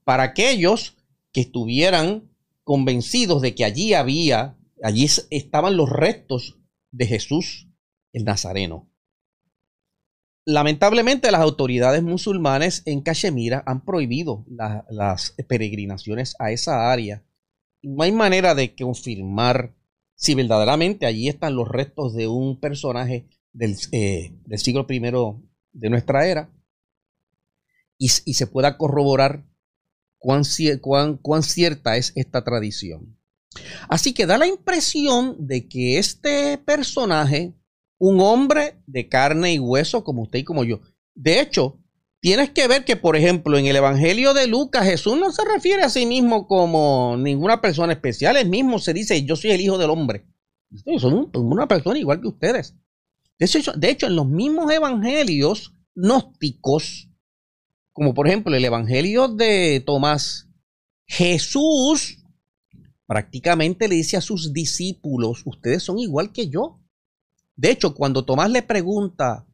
[0.05, 0.96] para aquellos
[1.32, 2.30] que estuvieran
[2.62, 6.61] convencidos de que allí había, allí estaban los restos
[6.92, 7.66] de Jesús
[8.12, 8.91] el Nazareno.
[10.45, 14.45] Lamentablemente las autoridades musulmanes en Cachemira han prohibido
[14.90, 17.24] las peregrinaciones a esa área.
[17.82, 19.74] No hay manera de confirmar
[20.16, 25.01] si verdaderamente allí están los restos de un personaje del, eh, siglo I
[25.72, 26.51] de nuestra era
[27.99, 29.45] y, se pueda corroborar
[30.18, 33.16] cuán cierta es esta tradición.
[33.88, 37.55] Así que da la impresión de que este personaje,
[38.05, 40.80] un hombre de carne y hueso como usted y como yo,
[41.14, 41.78] de hecho,
[42.18, 45.84] tienes que ver que, por ejemplo, en el Evangelio de Lucas, Jesús no se refiere
[45.84, 48.36] a sí mismo como ninguna persona especial.
[48.36, 50.26] Él mismo se dice, yo soy el Hijo del Hombre.
[50.98, 52.74] Son una persona igual que ustedes.
[53.38, 57.09] De hecho, en los mismos evangelios gnósticos,
[57.92, 60.48] como por ejemplo el Evangelio de Tomás,
[61.07, 62.18] Jesús
[63.07, 66.80] prácticamente le dice a sus discípulos, ustedes son igual que yo.
[67.57, 69.46] De hecho, cuando Tomás le pregunta,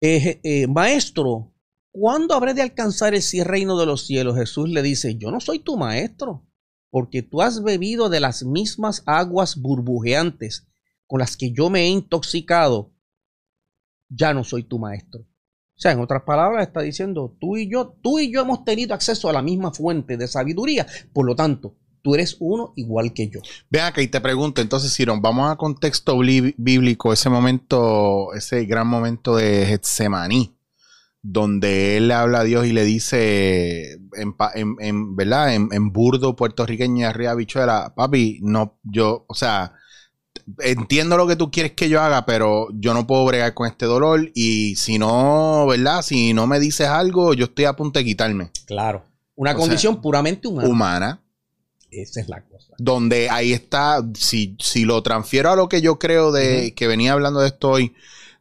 [0.00, 1.52] eh, eh, maestro,
[1.90, 4.36] ¿cuándo habré de alcanzar el reino de los cielos?
[4.36, 6.46] Jesús le dice, yo no soy tu maestro,
[6.90, 10.68] porque tú has bebido de las mismas aguas burbujeantes
[11.06, 12.92] con las que yo me he intoxicado.
[14.08, 15.20] Ya no soy tu maestro.
[15.20, 18.94] O sea, en otras palabras, está diciendo, tú y yo, tú y yo hemos tenido
[18.94, 20.86] acceso a la misma fuente de sabiduría.
[21.12, 23.40] Por lo tanto, tú eres uno igual que yo.
[23.70, 28.86] Vean acá y te pregunto, entonces, Siron, vamos a contexto bíblico, ese momento, ese gran
[28.86, 30.54] momento de Getsemaní
[31.22, 34.34] donde él habla a Dios y le dice en,
[34.80, 35.54] en, ¿verdad?
[35.54, 39.74] En, burdo puertorriqueño arriba bichuela, papi, no, yo, o sea,
[40.58, 43.86] entiendo lo que tú quieres que yo haga, pero yo no puedo bregar con este
[43.86, 46.02] dolor y si no, ¿verdad?
[46.02, 48.50] Si no me dices algo, yo estoy a punto de quitarme.
[48.66, 49.04] Claro.
[49.36, 50.68] Una condición puramente humana.
[50.68, 51.22] Humana.
[51.92, 52.72] Esa es la cosa.
[52.78, 57.12] Donde ahí está, si, si lo transfiero a lo que yo creo de que venía
[57.12, 57.94] hablando de esto hoy,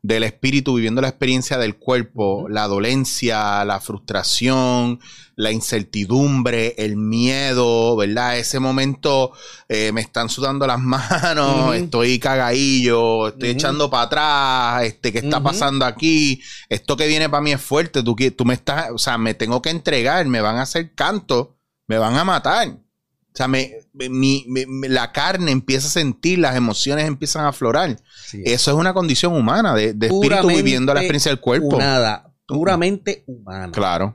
[0.04, 5.00] del espíritu viviendo la experiencia del cuerpo, la dolencia, la frustración,
[5.36, 8.38] la incertidumbre, el miedo, ¿verdad?
[8.38, 9.32] Ese momento
[9.70, 15.44] eh, me están sudando las manos, estoy cagadillo, estoy echando para atrás, este, ¿qué está
[15.44, 16.42] pasando aquí?
[16.70, 19.62] Esto que viene para mí es fuerte, tú, tú me estás, o sea, me tengo
[19.62, 22.78] que entregar, me van a hacer canto, me van a matar.
[23.34, 23.72] O sea, me,
[24.90, 27.98] la carne empieza a sentir, las emociones empiezan a aflorar.
[28.34, 31.78] Eso es una condición humana, de, espíritu viviendo la experiencia del cuerpo.
[31.78, 33.72] Nada, puramente humana.
[33.72, 34.14] Claro.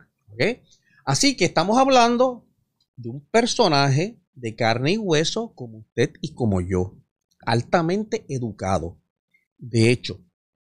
[1.04, 2.46] Así que estamos hablando
[2.96, 6.94] de un personaje de carne y hueso como usted y como yo,
[7.46, 8.98] altamente educado.
[9.56, 10.20] De hecho,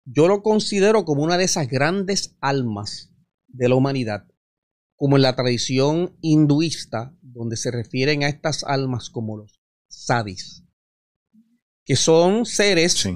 [0.05, 3.13] yo lo considero como una de esas grandes almas
[3.47, 4.27] de la humanidad,
[4.99, 10.65] como en la tradición hinduista donde se refieren a estas almas como los sadis,
[11.85, 13.09] que son seres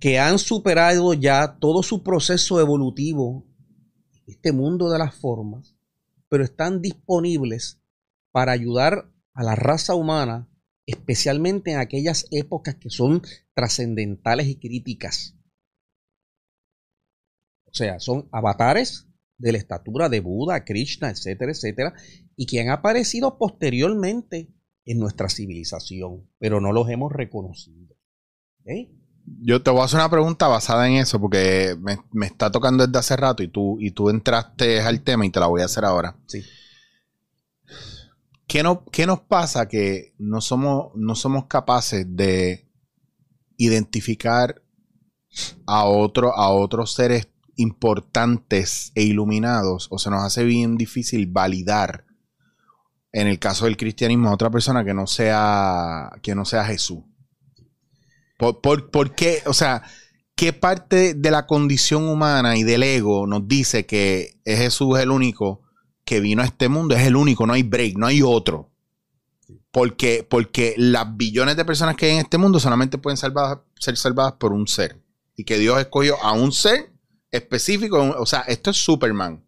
[0.00, 3.46] que han superado ya todo su proceso evolutivo,
[4.26, 5.76] este mundo de las formas,
[6.30, 7.82] pero están disponibles
[8.32, 10.48] para ayudar a la raza humana,
[10.86, 13.20] especialmente en aquellas épocas que son
[13.52, 15.36] trascendentales y críticas.
[17.66, 19.09] O sea, son avatares
[19.40, 21.94] de la estatura de Buda, Krishna, etcétera, etcétera,
[22.36, 24.52] y que han aparecido posteriormente
[24.84, 27.96] en nuestra civilización, pero no los hemos reconocido.
[29.42, 31.76] Yo te voy a hacer una pregunta basada en eso, porque
[32.12, 35.40] me, está tocando desde hace rato y tú, y tú entraste al tema y te
[35.40, 36.16] la voy a hacer ahora.
[36.26, 36.42] Sí.
[38.46, 42.68] ¿Qué, no, qué nos pasa que no somos, no somos capaces de
[43.56, 44.60] identificar
[45.66, 47.29] a, otro, a otros seres
[47.60, 52.04] importantes e iluminados o se nos hace bien difícil validar
[53.12, 57.00] en el caso del cristianismo a otra persona que no sea que no sea Jesús.
[58.38, 59.42] ¿Por, qué?
[59.46, 59.82] O sea,
[60.34, 65.10] ¿qué parte de la condición humana y del ego nos dice que es Jesús el
[65.10, 65.60] único
[66.04, 66.94] que vino a este mundo?
[66.94, 68.70] Es el único, no hay break, no hay otro.
[69.70, 74.32] Porque, porque las billones de personas que hay en este mundo solamente pueden ser salvadas
[74.32, 74.98] por un ser.
[75.36, 76.89] Y que Dios escogió a un ser
[77.30, 79.44] específico, o sea, esto es Superman.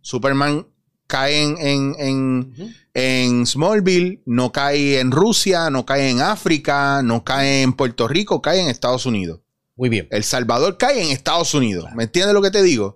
[0.00, 0.66] Superman
[1.06, 2.52] cae en,
[2.94, 8.42] en, Smallville, no cae en Rusia, no cae en África, no cae en Puerto Rico,
[8.42, 9.40] cae en Estados Unidos.
[9.76, 10.08] Muy bien.
[10.10, 11.86] El Salvador cae en Estados Unidos.
[11.94, 12.94] ¿Me entiendes lo que te digo?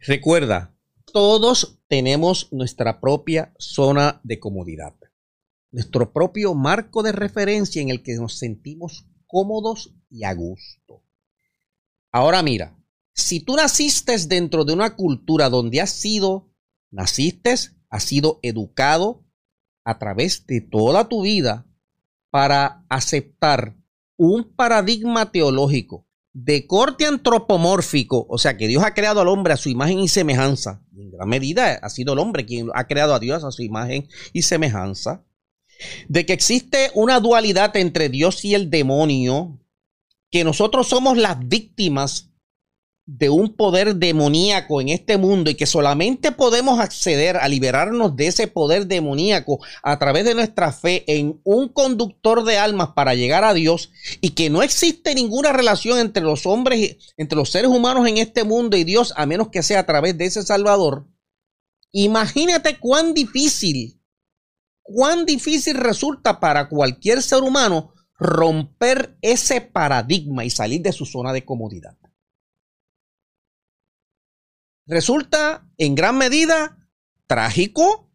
[0.00, 0.74] Recuerda,
[1.12, 4.94] todos tenemos nuestra propia zona de comodidad,
[5.70, 11.02] nuestro propio marco de referencia en el que nos sentimos cómodos y a gusto.
[12.10, 12.77] Ahora mira,
[13.18, 16.48] si tú naciste dentro de una cultura donde has sido,
[16.90, 17.52] naciste,
[17.90, 19.24] has sido educado
[19.84, 21.66] a través de toda tu vida
[22.30, 23.76] para aceptar
[24.16, 29.56] un paradigma teológico de corte antropomórfico, o sea que Dios ha creado al hombre a
[29.56, 33.18] su imagen y semejanza, en gran medida ha sido el hombre quien ha creado a
[33.18, 35.24] Dios a su imagen y semejanza,
[36.08, 39.58] de que existe una dualidad entre Dios y el demonio,
[40.30, 42.28] que nosotros somos las víctimas
[43.10, 48.26] de un poder demoníaco en este mundo y que solamente podemos acceder a liberarnos de
[48.26, 53.44] ese poder demoníaco a través de nuestra fe en un conductor de almas para llegar
[53.44, 53.90] a Dios
[54.20, 58.44] y que no existe ninguna relación entre los hombres, entre los seres humanos en este
[58.44, 61.06] mundo y Dios a menos que sea a través de ese Salvador,
[61.92, 64.02] imagínate cuán difícil,
[64.82, 71.32] cuán difícil resulta para cualquier ser humano romper ese paradigma y salir de su zona
[71.32, 71.96] de comodidad
[74.88, 76.78] resulta en gran medida
[77.26, 78.10] trágico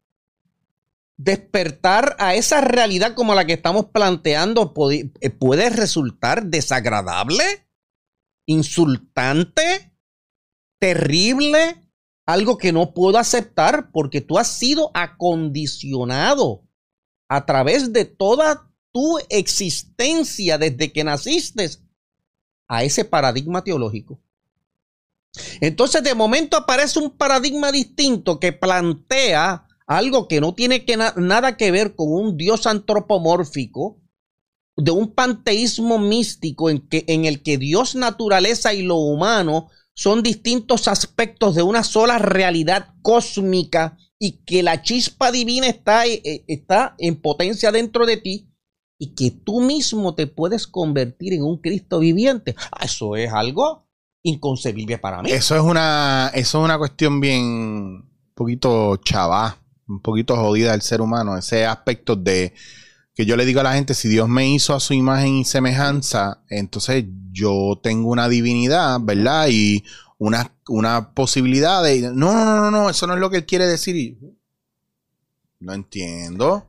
[1.18, 7.44] despertar a esa realidad como la que estamos planteando eh, puede, resultar desagradable,
[8.48, 9.94] insultante,
[10.80, 11.82] terrible,
[12.26, 16.64] algo que no puedo aceptar porque tú has sido acondicionado
[17.30, 21.70] a través de toda tu existencia desde que naciste
[22.68, 24.23] a ese paradigma teológico.
[25.62, 30.86] Entonces de momento aparece un paradigma distinto que plantea algo que no tiene
[31.18, 34.00] nada que ver con un dios antropomórfico,
[34.76, 40.88] de un panteísmo místico en, que, el que Dios, naturaleza y lo humano son distintos
[40.88, 47.22] aspectos de una sola realidad cósmica y que la chispa divina está, eh, está en
[47.22, 48.50] potencia dentro de ti
[48.98, 52.56] y que tú mismo te puedes convertir en un Cristo viviente.
[52.72, 53.88] Ah, eso es algo
[54.24, 55.32] inconcebible para mí.
[55.32, 59.58] Eso es una, eso es una cuestión bien un poquito chavá,
[59.88, 62.54] un poquito jodida del ser humano, ese aspecto de
[63.14, 65.46] que yo le digo a la gente, si Dios me hizo a su imagen y
[65.46, 69.50] semejanza, entonces yo tengo una divinidad, ¿verdad?
[69.52, 69.84] Y
[70.18, 72.02] una, una posibilidad de...
[72.02, 74.18] No, no, no, no, eso no es lo que él quiere decir.
[75.60, 76.68] No entiendo.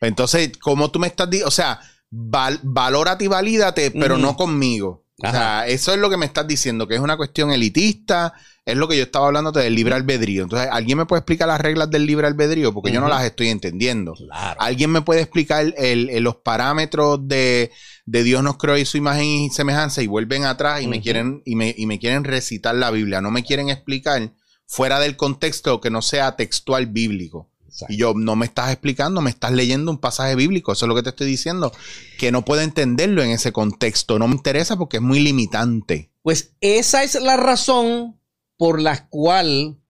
[0.00, 1.48] Entonces, ¿cómo tú me estás diciendo?
[1.48, 1.80] O sea,
[2.10, 5.01] valórate y valídate, pero no conmigo.
[5.22, 8.76] O sea, eso es lo que me estás diciendo, que es una cuestión elitista, es
[8.76, 10.42] lo que yo estaba hablando del libre albedrío.
[10.44, 12.72] Entonces, ¿alguien me puede explicar las reglas del libre albedrío?
[12.72, 14.14] Porque yo no las estoy entendiendo.
[14.58, 17.70] ¿Alguien me puede explicar los parámetros de,
[18.04, 21.56] Dios nos creó y su imagen y semejanza y vuelven atrás y, me quieren, y,
[21.56, 23.20] me, y me quieren recitar la Biblia?
[23.20, 24.32] No me quieren explicar
[24.66, 27.51] fuera del contexto que no sea textual bíblico.
[27.88, 30.72] Y yo, no me estás explicando, me estás leyendo un pasaje bíblico.
[30.72, 31.72] Eso es lo que te estoy diciendo.
[32.18, 34.18] Que no puedo entenderlo en ese contexto.
[34.18, 36.12] No me interesa porque es muy limitante.
[36.22, 38.20] Pues esa es la razón
[38.56, 39.80] por la cual,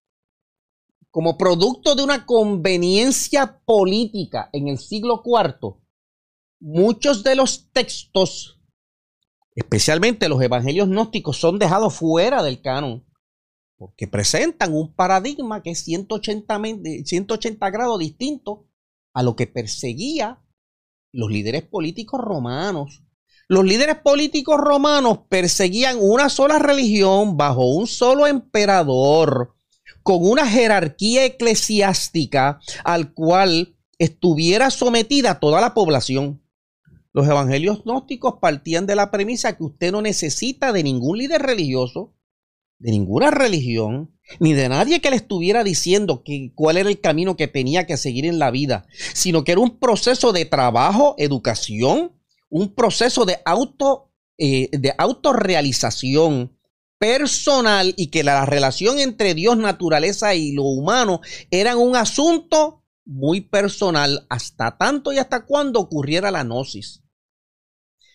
[1.11, 5.77] como producto de una conveniencia política en el siglo IV,
[6.61, 8.61] muchos de los textos,
[9.55, 13.05] especialmente los evangelios gnósticos, son dejados fuera del canon
[13.83, 16.61] porque presentan un paradigma que es 180,
[17.05, 18.69] 180 grados distinto
[19.13, 20.39] a lo que perseguía
[21.11, 23.03] los líderes políticos romanos.
[23.49, 29.57] Los líderes políticos romanos perseguían una sola religión bajo un solo emperador,
[30.05, 36.41] con una jerarquía eclesiástica al cual estuviera sometida toda la población.
[37.13, 42.15] Los evangelios gnósticos partían de la premisa que usted no necesita de ningún líder religioso,
[42.83, 44.11] de ninguna religión,
[44.41, 47.97] ni de nadie que le estuviera diciendo que, cuál era el camino que tenía que
[47.97, 52.13] seguir en la vida, sino que era un proceso de trabajo, educación,
[52.51, 56.59] un proceso de auto, eh, de autorrealización
[56.99, 61.21] personal y que la relación entre Dios, naturaleza y lo humano
[61.53, 67.05] eran un asunto muy personal hasta tanto y hasta cuando ocurriera la gnosis.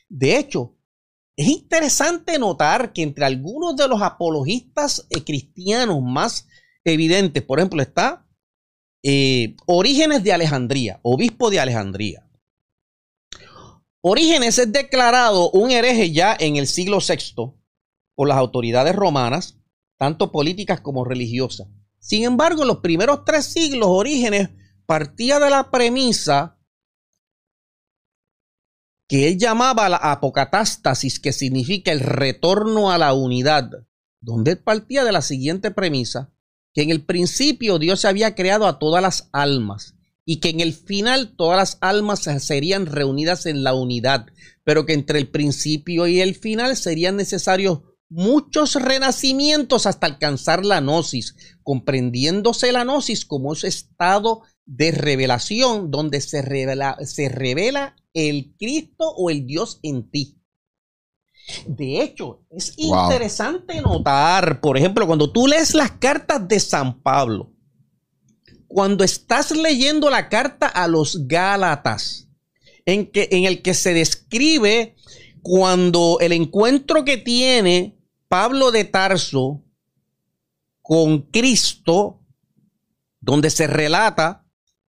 [0.10, 0.77] De hecho,
[1.38, 6.48] es interesante notar que entre algunos de los apologistas eh, cristianos más
[6.84, 8.28] evidentes, por ejemplo, está
[9.04, 12.28] eh, Orígenes de Alejandría, obispo de Alejandría.
[14.02, 17.54] Orígenes es declarado un hereje ya en el siglo VI
[18.16, 19.60] por las autoridades romanas,
[19.98, 21.68] tanto políticas como religiosas.
[22.00, 24.50] Sin embargo, en los primeros tres siglos, Orígenes
[24.88, 26.57] partía de la premisa
[29.08, 33.70] que él llamaba la apocatástasis, que significa el retorno a la unidad,
[34.20, 36.34] donde él partía de la siguiente premisa,
[36.74, 39.96] que en el principio Dios había creado a todas las almas
[40.26, 44.28] y que en el final todas las almas serían reunidas en la unidad,
[44.66, 47.80] pero que entre el principio y el final serían necesarios
[48.10, 56.22] muchos renacimientos hasta alcanzar la gnosis, comprendiéndose la gnosis como ese estado de revelación donde
[56.22, 60.38] se revela, se revela el Cristo o el Dios en ti.
[61.66, 67.54] De hecho, es interesante notar, por ejemplo, cuando tú lees las cartas de San Pablo,
[68.68, 72.28] cuando estás leyendo la carta a los Gálatas,
[72.86, 74.96] en, que, en el que se describe
[75.42, 77.98] cuando el encuentro que tiene
[78.28, 79.64] Pablo de Tarso
[80.82, 82.22] con Cristo,
[83.22, 84.47] donde se relata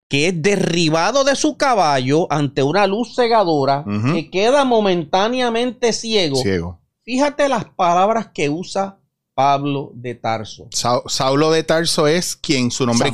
[0.09, 3.83] que es derribado de su caballo ante una luz cegadora,
[4.13, 6.37] que queda momentáneamente ciego.
[6.37, 6.79] Ciego.
[7.03, 8.99] Fíjate las palabras que usa
[9.33, 10.67] Pablo de Tarso.
[10.71, 13.11] Sa- Saulo de Tarso es quien su nombre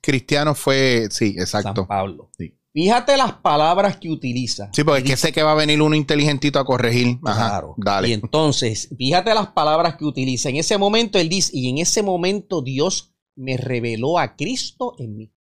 [0.00, 1.08] cristiano fue.
[1.10, 1.86] Sí, San exacto.
[1.86, 2.30] Pablo.
[2.36, 2.56] Sí.
[2.74, 4.70] Fíjate las palabras que utiliza.
[4.72, 7.18] Sí, porque es que sé que va a venir uno inteligentito a corregir.
[7.24, 7.48] Ajá.
[7.50, 7.74] Claro.
[7.76, 8.08] Dale.
[8.08, 10.48] Y entonces, fíjate las palabras que utiliza.
[10.48, 15.16] En ese momento él dice, y en ese momento Dios me reveló a Cristo en
[15.16, 15.32] mí.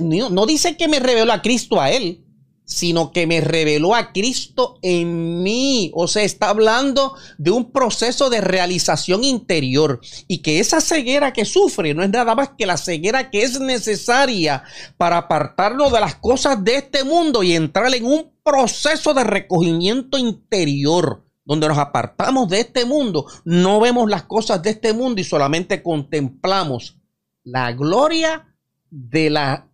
[0.00, 2.24] No, no dice que me reveló a Cristo a él,
[2.64, 5.90] sino que me reveló a Cristo en mí.
[5.94, 11.44] O sea, está hablando de un proceso de realización interior y que esa ceguera que
[11.44, 14.64] sufre no es nada más que la ceguera que es necesaria
[14.96, 20.18] para apartarnos de las cosas de este mundo y entrar en un proceso de recogimiento
[20.18, 21.24] interior.
[21.44, 25.82] Donde nos apartamos de este mundo, no vemos las cosas de este mundo y solamente
[25.82, 26.98] contemplamos
[27.42, 28.51] la gloria
[28.94, 29.66] de la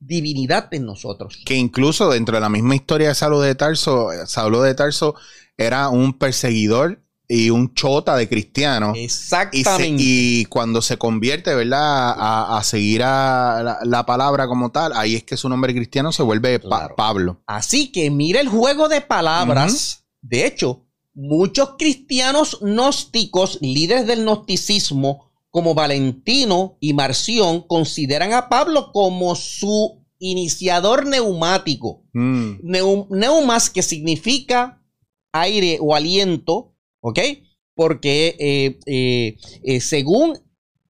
[0.00, 1.38] divinidad en nosotros.
[1.46, 5.14] Que incluso dentro de la misma historia de Saulo de Tarso, Saulo de Tarso
[5.56, 8.24] era un perseguidor y un chota de.
[8.24, 9.96] Y, se- Exactamente.
[9.98, 12.10] y cuando se convierte, ¿verdad?
[12.16, 16.12] A, a seguir a la, la palabra como tal, ahí es que su nombre cristiano
[16.12, 16.94] se vuelve Pa-.
[16.94, 17.40] Pablo.
[17.46, 20.04] Así que mira el juego de palabras.
[20.22, 28.90] De hecho, muchos cristianos gnósticos, líderes del gnosticismo, como Valentino y Marción, consideran a Pablo
[28.92, 32.04] como su iniciador neumático.
[32.12, 34.82] Mm, Neu- neumas, que significa
[35.32, 37.18] aire o aliento, ¿ok?
[37.74, 40.38] Porque eh, eh, eh, según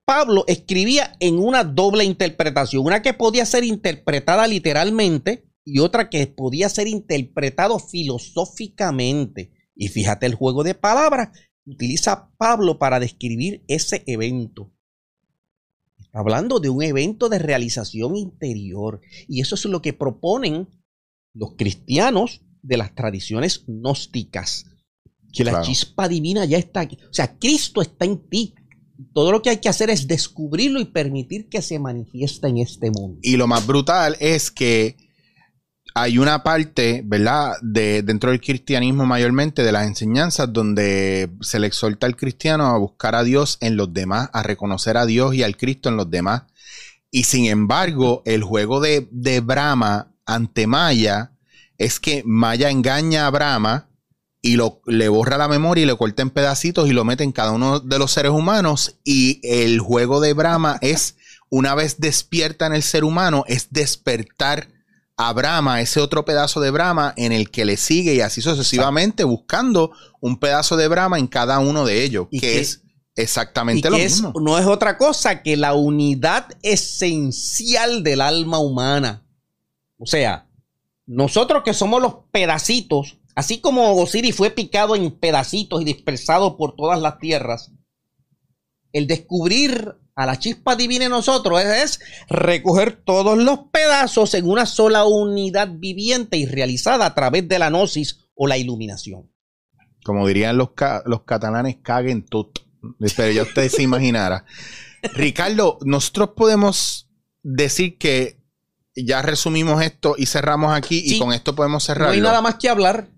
[0.05, 6.27] Pablo escribía en una doble interpretación, una que podía ser interpretada literalmente y otra que
[6.27, 9.53] podía ser interpretado filosóficamente.
[9.77, 11.29] Y fíjate el juego de palabras
[11.67, 14.73] utiliza Pablo para describir ese evento.
[15.99, 19.01] Está hablando de un evento de realización interior.
[19.29, 20.69] Y eso es lo que proponen
[21.35, 24.67] los cristianos de las tradiciones gnósticas.
[25.33, 26.97] Que la chispa divina ya está aquí.
[27.11, 28.55] O sea, Cristo está en ti.
[29.13, 32.91] Todo lo que hay que hacer es descubrirlo y permitir que se manifieste en este
[32.91, 33.19] mundo.
[33.23, 34.97] Y lo más brutal es que
[35.99, 37.55] hay una parte, ¿verdad?
[37.63, 42.77] De, dentro del cristianismo mayormente, de las enseñanzas, donde se le exhorta al cristiano a
[42.77, 46.11] buscar a Dios en los demás, a reconocer a Dios y al Cristo en los
[46.11, 46.43] demás.
[47.11, 51.33] Y sin embargo, el juego de, de Brahma ante Maya
[51.79, 53.89] es que Maya engaña a Brahma
[54.43, 57.33] y lo, le borra la memoria y le corta en pedacitos y lo mete en
[57.33, 58.97] cada uno de los seres humanos.
[59.03, 61.17] Y el juego de Brahma es,
[61.49, 64.76] una vez despierta en el ser humano, es despertar
[65.19, 69.25] a Brahma, ese otro pedazo de Brahma en el que le sigue y así sucesivamente,
[69.25, 72.83] buscando un pedazo de Brahma en cada uno de ellos, Y que, que- es
[73.17, 74.33] Y exactamente lo que es, mismo.
[74.41, 79.23] no es otra cosa que la unidad esencial del alma humana.
[79.99, 80.47] O sea,
[81.07, 86.77] nosotros que somos los pedacitos, así como Osiris fue picado en pedacitos y dispersado por
[86.77, 87.73] todas las tierras,
[88.99, 94.49] el descubrir a la chispa divina en nosotros es, es recoger todos los pedazos en
[94.49, 99.31] una sola unidad viviente y realizada a través de la gnosis o la iluminación.
[100.05, 102.61] Como dirían los, ca- los catalanes, caguen tot.
[103.17, 104.45] Pero ya usted se imaginara.
[105.15, 107.11] Ricardo, nosotros podemos
[107.43, 108.41] decir que
[108.95, 111.17] ya resumimos esto y cerramos aquí Sí.
[111.17, 112.15] y con esto podemos No cerrarlo.
[112.15, 113.09] hay nada más que hablar.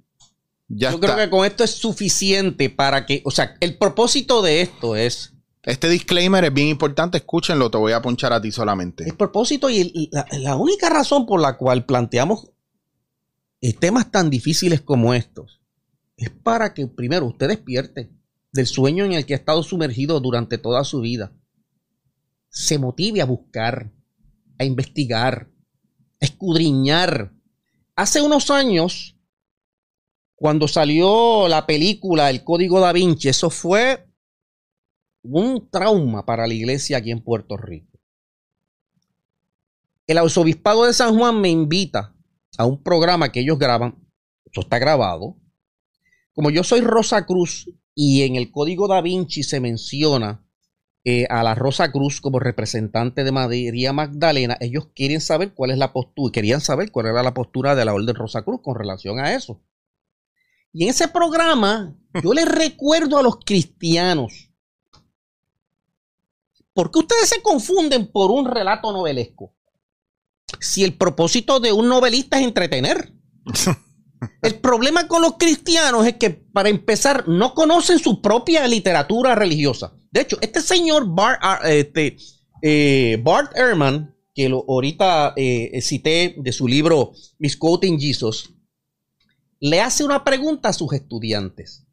[0.66, 1.14] ya Yo está.
[1.14, 5.35] creo que con esto es suficiente para que, o sea, el propósito de esto es,
[5.68, 9.04] Este disclaimer es bien importante, escúchenlo, te voy a ponchar a ti solamente.
[9.04, 12.48] el propósito y la, la única razón por la cual planteamos
[13.78, 15.60] temas tan difíciles como estos
[16.16, 18.10] es para que primero usted despierte
[18.50, 21.32] del sueño en el que ha estado sumergido durante toda su vida.
[22.48, 23.92] Se motive a buscar,
[24.58, 25.50] a investigar,
[26.18, 27.34] a escudriñar.
[27.94, 29.18] Hace unos años,
[30.34, 34.07] cuando salió la película El Código da Vinci, eso fue
[35.37, 37.99] un trauma para la iglesia aquí en Puerto Rico.
[40.07, 42.14] El arzobispado de San Juan me invita
[42.57, 44.09] a un programa que ellos graban.
[44.51, 45.37] Eso está grabado.
[46.33, 50.45] Como yo soy Rosa Cruz y en el Código da Vinci se menciona
[51.05, 55.79] eh, a la Rosa Cruz como representante de María Magdalena, ellos quieren saber cuál es
[55.79, 59.18] la postura, querían saber cuál era la postura de la Orden Rosa Cruz con relación
[59.18, 59.62] a eso.
[60.72, 64.47] Y en ese programa yo les recuerdo a los cristianos,
[66.79, 69.53] ¿por qué ustedes se confunden por un relato novelesco?
[70.61, 73.12] Si el propósito de un novelista es entretener.
[74.43, 79.93] El problema con los cristianos es que, para empezar, no conocen su propia literatura religiosa.
[80.12, 82.16] De hecho, este señor Bart, ah, este,
[82.62, 88.55] eh, Bart Ehrman, que lo, ahorita eh, cité de su libro Misquoting Jesus,
[89.59, 91.85] le hace una pregunta a sus estudiantes.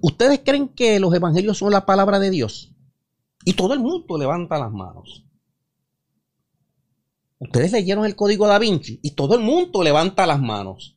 [0.00, 2.73] ¿Ustedes creen que los evangelios son la palabra de Dios?
[3.44, 5.24] Y todo el mundo levanta las manos.
[7.38, 10.96] Ustedes leyeron el código da Vinci y todo el mundo levanta las manos.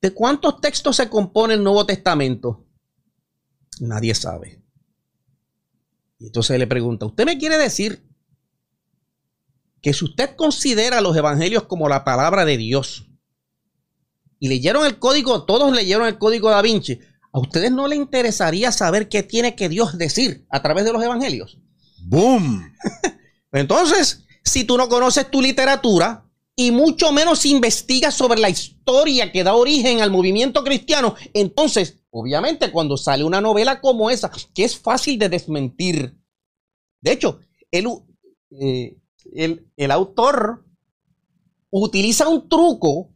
[0.00, 2.66] ¿De cuántos textos se compone el Nuevo Testamento?
[3.80, 4.62] Nadie sabe.
[6.18, 8.06] Y entonces le pregunta, ¿usted me quiere decir
[9.82, 13.06] que si usted considera los evangelios como la palabra de Dios
[14.38, 17.00] y leyeron el código, todos leyeron el código da Vinci,
[17.32, 21.02] ¿A ustedes no les interesaría saber qué tiene que Dios decir a través de los
[21.02, 21.58] evangelios?
[22.02, 22.72] ¡Boom!
[23.52, 26.24] Entonces, si tú no conoces tu literatura
[26.56, 32.70] y mucho menos investigas sobre la historia que da origen al movimiento cristiano, entonces, obviamente,
[32.70, 36.16] cuando sale una novela como esa, que es fácil de desmentir,
[37.00, 37.86] de hecho, el,
[38.50, 38.98] eh,
[39.32, 40.64] el, el autor
[41.70, 43.10] utiliza un truco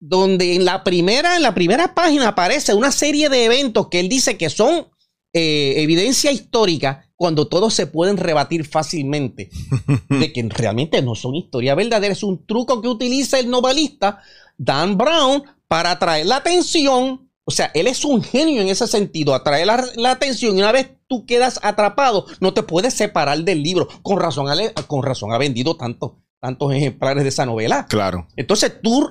[0.00, 4.08] donde en la primera, en la primera página aparece una serie de eventos que él
[4.08, 4.88] dice que son
[5.32, 9.50] eh, evidencia histórica cuando todos se pueden rebatir fácilmente
[10.08, 12.12] de que realmente no son historia verdadera.
[12.12, 14.22] Es un truco que utiliza el novelista
[14.58, 17.30] Dan Brown para atraer la atención.
[17.44, 20.72] O sea, él es un genio en ese sentido, atraer la, la atención y una
[20.72, 23.88] vez tú quedas atrapado, no te puedes separar del libro.
[24.02, 24.46] Con razón,
[24.86, 27.86] con razón ha vendido tanto tantos ejemplares de esa novela.
[27.86, 28.28] Claro.
[28.36, 29.10] Entonces tú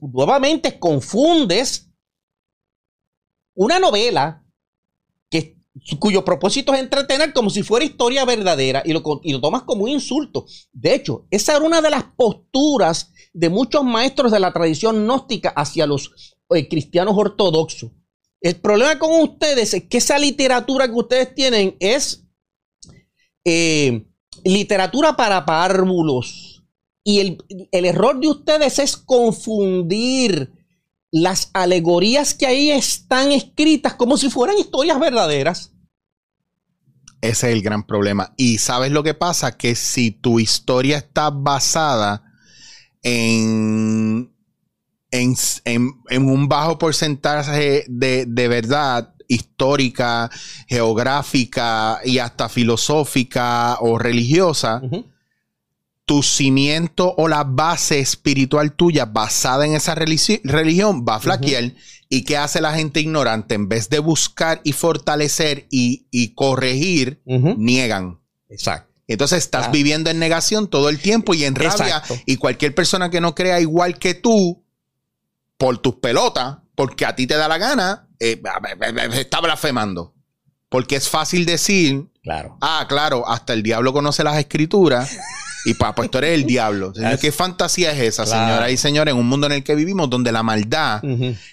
[0.00, 1.90] nuevamente confundes
[3.54, 4.44] una novela
[5.30, 5.56] que,
[5.98, 9.84] cuyo propósito es entretener como si fuera historia verdadera y lo, y lo tomas como
[9.84, 10.46] un insulto.
[10.72, 15.50] De hecho, esa era una de las posturas de muchos maestros de la tradición gnóstica
[15.50, 17.90] hacia los eh, cristianos ortodoxos.
[18.40, 22.24] El problema con ustedes es que esa literatura que ustedes tienen es
[23.44, 24.06] eh,
[24.44, 26.55] literatura para párvulos
[27.08, 30.52] y el, error de ustedes es confundir
[31.12, 35.72] las alegorías que ahí están escritas como si fueran historias verdaderas.
[37.20, 38.34] Ese es el gran problema.
[38.36, 42.24] Y sabes lo que pasa, que si tu historia está basada
[43.04, 44.34] en,
[45.12, 50.28] en, un bajo porcentaje de, verdad histórica,
[50.66, 54.82] geográfica y hasta filosófica o religiosa,
[56.06, 61.72] tu cimiento o la base espiritual tuya basada en esa religión va a flaquear.
[62.08, 63.56] ¿Y qué hace la gente ignorante?
[63.56, 68.20] En vez de buscar y fortalecer y, corregir, niegan.
[68.48, 68.94] Exacto.
[69.08, 72.02] Entonces estás viviendo en negación todo el tiempo y en rabia.
[72.24, 74.64] Y cualquier persona que no crea igual que tú,
[75.58, 78.40] por tus pelotas, porque a ti te da la gana, eh,
[79.14, 80.14] está blasfemando.
[80.68, 82.58] Porque es fácil decir, claro.
[82.60, 85.16] ah, claro, hasta el diablo conoce las escrituras.
[85.66, 86.92] Y papá, pues tú eres el diablo.
[87.20, 90.30] ¿Qué fantasía es esa, señora y señores, en un mundo en el que vivimos donde
[90.30, 91.02] la maldad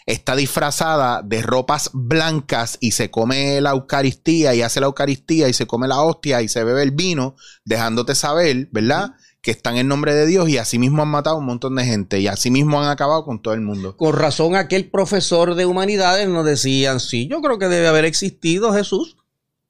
[0.06, 5.54] está disfrazada de ropas blancas y se come la Eucaristía y hace la Eucaristía y
[5.54, 7.36] se come la hostia y se bebe el vino,
[7.66, 9.16] dejándote saber, ¿verdad?
[9.42, 11.84] Que están en nombre de Dios y así mismo han matado a un montón de
[11.84, 13.98] gente y así mismo han acabado con todo el mundo.
[13.98, 18.74] Con razón, aquel profesor de humanidades nos decían, sí, yo creo que debe haber existido
[18.74, 19.18] Jesús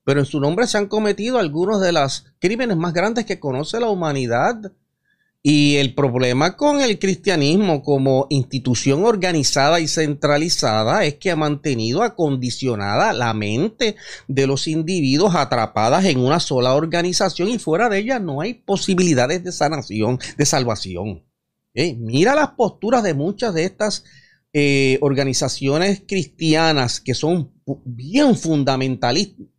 [0.04, 3.80] pero en su nombre se han cometido algunos de los crímenes más grandes que conoce
[3.80, 4.72] la humanidad.
[5.46, 12.02] Y el problema con el cristianismo como institución organizada y centralizada es que ha mantenido
[12.02, 13.98] acondicionada la mente
[14.30, 19.44] de los individuos atrapadas en una sola organización y fuera de ella no hay posibilidades
[19.44, 21.24] de sanación, de salvación.
[21.74, 24.06] Eh, mira las posturas de muchas de estas
[24.54, 27.52] eh, organizaciones cristianas que son
[27.86, 28.36] bien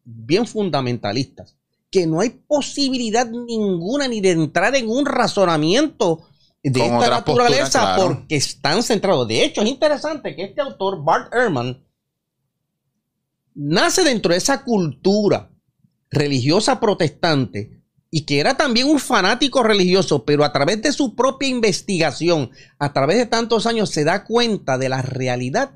[0.04, 1.56] bien fundamentalistas,
[1.90, 6.28] que no hay posibilidad ninguna ni de entrar en un razonamiento
[6.62, 9.26] de esta naturaleza porque están centrados.
[9.26, 11.84] De hecho, es interesante que este autor, Bart Ehrman,
[13.54, 15.50] nace dentro de esa cultura
[16.10, 17.82] religiosa protestante
[18.16, 22.92] y que era también un fanático religioso, pero a través de su propia investigación, a
[22.92, 25.72] través de tantos años, se da cuenta de la realidad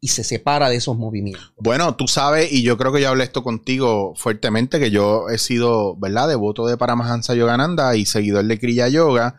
[0.00, 1.52] y se separa de esos movimientos.
[1.58, 5.36] Bueno, tú sabes, y yo creo que ya hablé esto contigo fuertemente, que yo he
[5.36, 9.36] sido, ¿verdad?, devoto de Paramahansa Yogananda y seguidor de Kriya Yoga.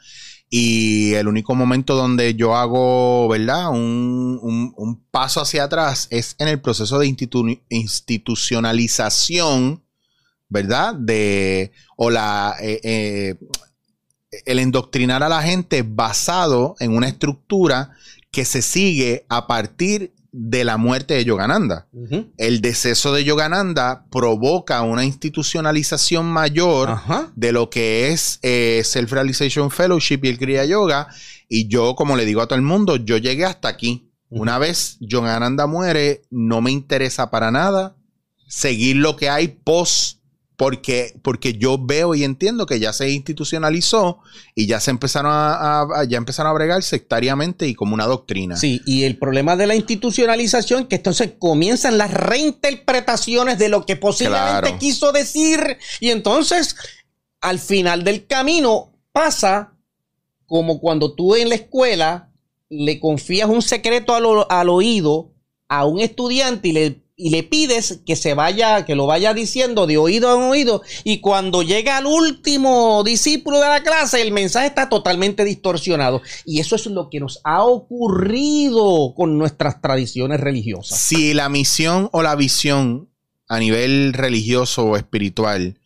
[0.48, 6.62] Y el único momento donde yo hago, ¿verdad?, un, paso hacia atrás es en el
[6.62, 7.08] proceso de
[7.70, 9.82] institucionalización,
[10.54, 12.56] ¿verdad?, de, o la...
[12.62, 13.36] Eh, eh,
[14.46, 17.92] el endoctrinar a la gente basado en una estructura
[18.32, 21.88] que se sigue a partir de la muerte de Yogananda.
[22.38, 26.98] El deceso de Yogananda provoca una institucionalización mayor
[27.36, 31.10] de lo que es eh, Self-Realization Fellowship y el Kriya Yoga.
[31.48, 34.10] Y yo, como le digo a todo el mundo, yo llegué hasta aquí.
[34.30, 37.96] Una vez Yogananda muere, no me interesa para nada
[38.48, 40.23] seguir lo que hay post
[40.64, 44.19] porque, porque yo veo y entiendo que ya se institucionalizó
[44.56, 48.56] y ya se empezaron a, ya empezaron a bregar sectariamente y como una doctrina.
[48.56, 53.98] Sí, y el problema de la institucionalización que entonces comienzan las reinterpretaciones de lo que
[53.98, 56.77] posiblemente quiso decir y entonces
[57.41, 59.73] al final del camino pasa
[60.45, 62.31] como cuando tú en la escuela
[62.69, 65.34] le confías un secreto al, al oído
[65.68, 69.88] a un estudiante y le y le pides que se vaya, que lo vaya diciendo
[69.88, 74.68] de oído en oído, y cuando llega al último discípulo de la clase, el mensaje
[74.68, 76.22] está totalmente distorsionado.
[76.45, 81.00] Y eso es lo que nos ha ocurrido con nuestras tradiciones religiosas.
[81.00, 83.10] Si la misión o la visión
[83.48, 85.80] a nivel religioso o espiritual,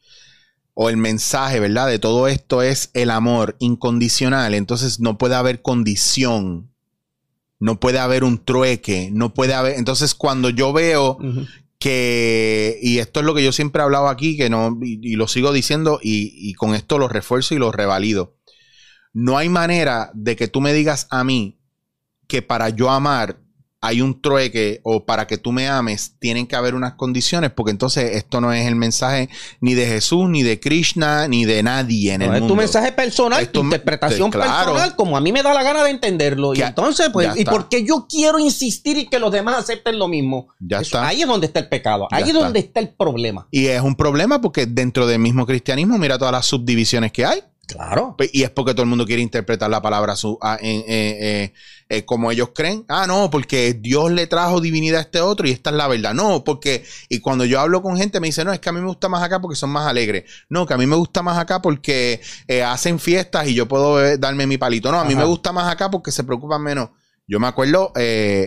[0.73, 1.87] o el mensaje, ¿verdad?
[1.87, 6.71] De todo esto es el amor incondicional, entonces no puede haber condición
[7.59, 9.77] no puede haber un trueque, no puede haber.
[9.77, 11.17] Entonces, cuando yo veo
[11.79, 15.27] que, y esto es lo que yo siempre he hablado aquí, que no, y, lo
[15.27, 18.35] sigo diciendo, y, y, con esto lo refuerzo y lo revalido.
[19.13, 21.59] No hay manera de que tú me digas a mí
[22.27, 23.39] que para yo amar
[23.79, 27.71] hay un trueque o para que tú me ames tienen que haber unas condiciones porque
[27.71, 29.29] entonces esto no es el mensaje
[29.61, 32.45] ni de Jesús ni de Krishna ni de nadie en el mundo.
[32.45, 35.91] Es tu mensaje personal, tu interpretación personal como a mí me da la gana de
[35.91, 40.07] entenderlo y entonces pues y porque yo quiero insistir y que los demás acepten lo
[40.07, 40.49] mismo.
[40.59, 41.07] Ya está.
[41.07, 43.47] Ahí es donde está el pecado, ahí es donde está el problema.
[43.51, 47.43] Y es un problema porque dentro del mismo cristianismo mira todas las subdivisiones que hay.
[47.67, 48.15] Claro.
[48.31, 51.53] Y es porque todo el mundo quiere interpretar la palabra su, ah, eh, eh,
[51.89, 52.85] eh, como ellos creen.
[52.87, 56.13] Ah, no, porque Dios le trajo divinidad a este otro y esta es la verdad.
[56.13, 58.79] No, porque, y cuando yo hablo con gente me dice, no, es que a mí
[58.79, 60.23] me gusta más acá porque son más alegres.
[60.49, 62.21] No, que a mí me gusta más acá porque
[62.65, 64.89] hacen fiestas y yo puedo darme mi palito.
[64.89, 66.91] No, a mí me gusta más acá porque se preocupan menos.
[67.27, 67.91] Yo me acuerdo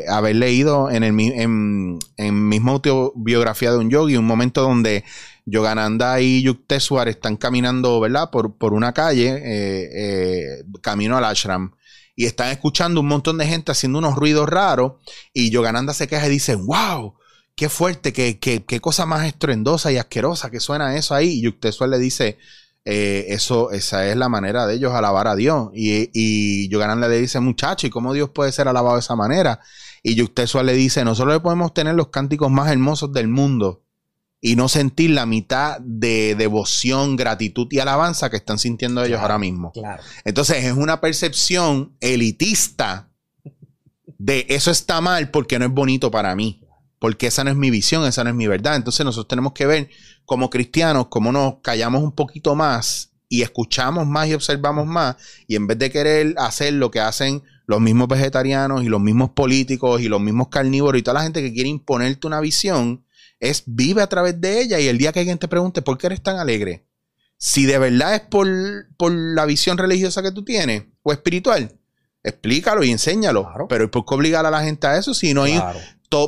[0.08, 5.04] haber leído en el en, en misma autobiografía de un yogi un momento donde
[5.50, 8.30] Yogananda y Yukteswar están caminando, ¿verdad?
[8.30, 11.72] Por, por una calle, eh, eh, camino al ashram.
[12.14, 14.94] Y están escuchando un montón de gente haciendo unos ruidos raros.
[15.32, 17.14] Y Yogananda se queja y dice, wow,
[17.56, 21.38] qué fuerte, qué, qué, qué cosa más estruendosa y asquerosa que suena eso ahí.
[21.38, 22.38] Y Yukteswar le dice,
[22.84, 25.70] eh, eso, esa es la manera de ellos alabar a Dios.
[25.74, 29.60] Y, y Yogananda le dice, muchacho, ¿y cómo Dios puede ser alabado de esa manera?
[30.02, 33.82] Y Yukteswar le dice, nosotros podemos tener los cánticos más hermosos del mundo
[34.40, 39.38] y no sentir la mitad de devoción, gratitud y alabanza que están sintiendo ellos ahora
[39.38, 39.72] mismo.
[40.24, 43.10] Entonces es una percepción elitista
[44.18, 46.62] de eso está mal porque no es bonito para mí,
[46.98, 48.76] porque esa no es mi visión, esa no es mi verdad.
[48.76, 49.90] Entonces nosotros tenemos que ver
[50.26, 55.56] como cristianos cómo nos callamos un poquito más y escuchamos más y observamos más y
[55.56, 60.02] en vez de querer hacer lo que hacen los mismos vegetarianos y los mismos políticos
[60.02, 63.04] y los mismos carnívoros y toda la gente que quiere imponerte una visión,
[63.40, 66.06] es vive a través de ella y el día que alguien te pregunte por qué
[66.06, 66.86] eres tan alegre,
[67.38, 71.80] si de verdad es por, la visión religiosa que tú tienes o espiritual,
[72.22, 73.48] explícalo y enséñalo.
[73.68, 75.58] Pero ¿por qué obligar a la gente a eso si no hay...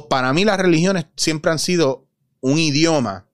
[0.08, 2.08] para mí las religiones siempre han sido
[2.40, 3.28] un idioma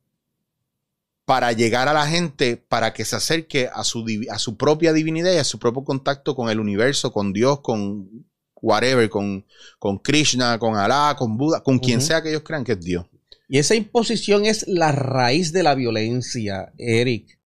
[1.25, 5.33] para llegar a la gente, para que se acerque a su, a su propia divinidad
[5.33, 8.27] y a su propio contacto con el universo, con Dios, con
[8.61, 9.47] whatever, con,
[9.79, 13.07] con Krishna, con Alá, con Buda, con quien sea que ellos crean que es Dios.
[13.49, 17.39] Y esa imposición es la raíz de la violencia, Eric.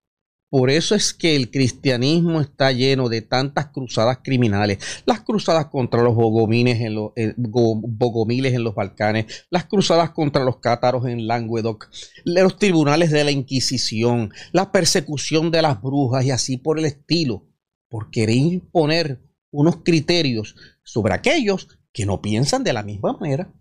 [0.50, 5.02] Por eso es que el cristianismo está lleno de tantas cruzadas criminales.
[5.06, 10.44] Las cruzadas contra los bogomines en los, eh, bogomiles en los Balcanes, las cruzadas contra
[10.44, 11.88] los cátaros en Languedoc,
[12.24, 17.46] los tribunales de la Inquisición, la persecución de las brujas y así por el estilo,
[17.88, 19.22] por querer imponer
[19.52, 23.54] unos criterios sobre aquellos que no piensan de la misma manera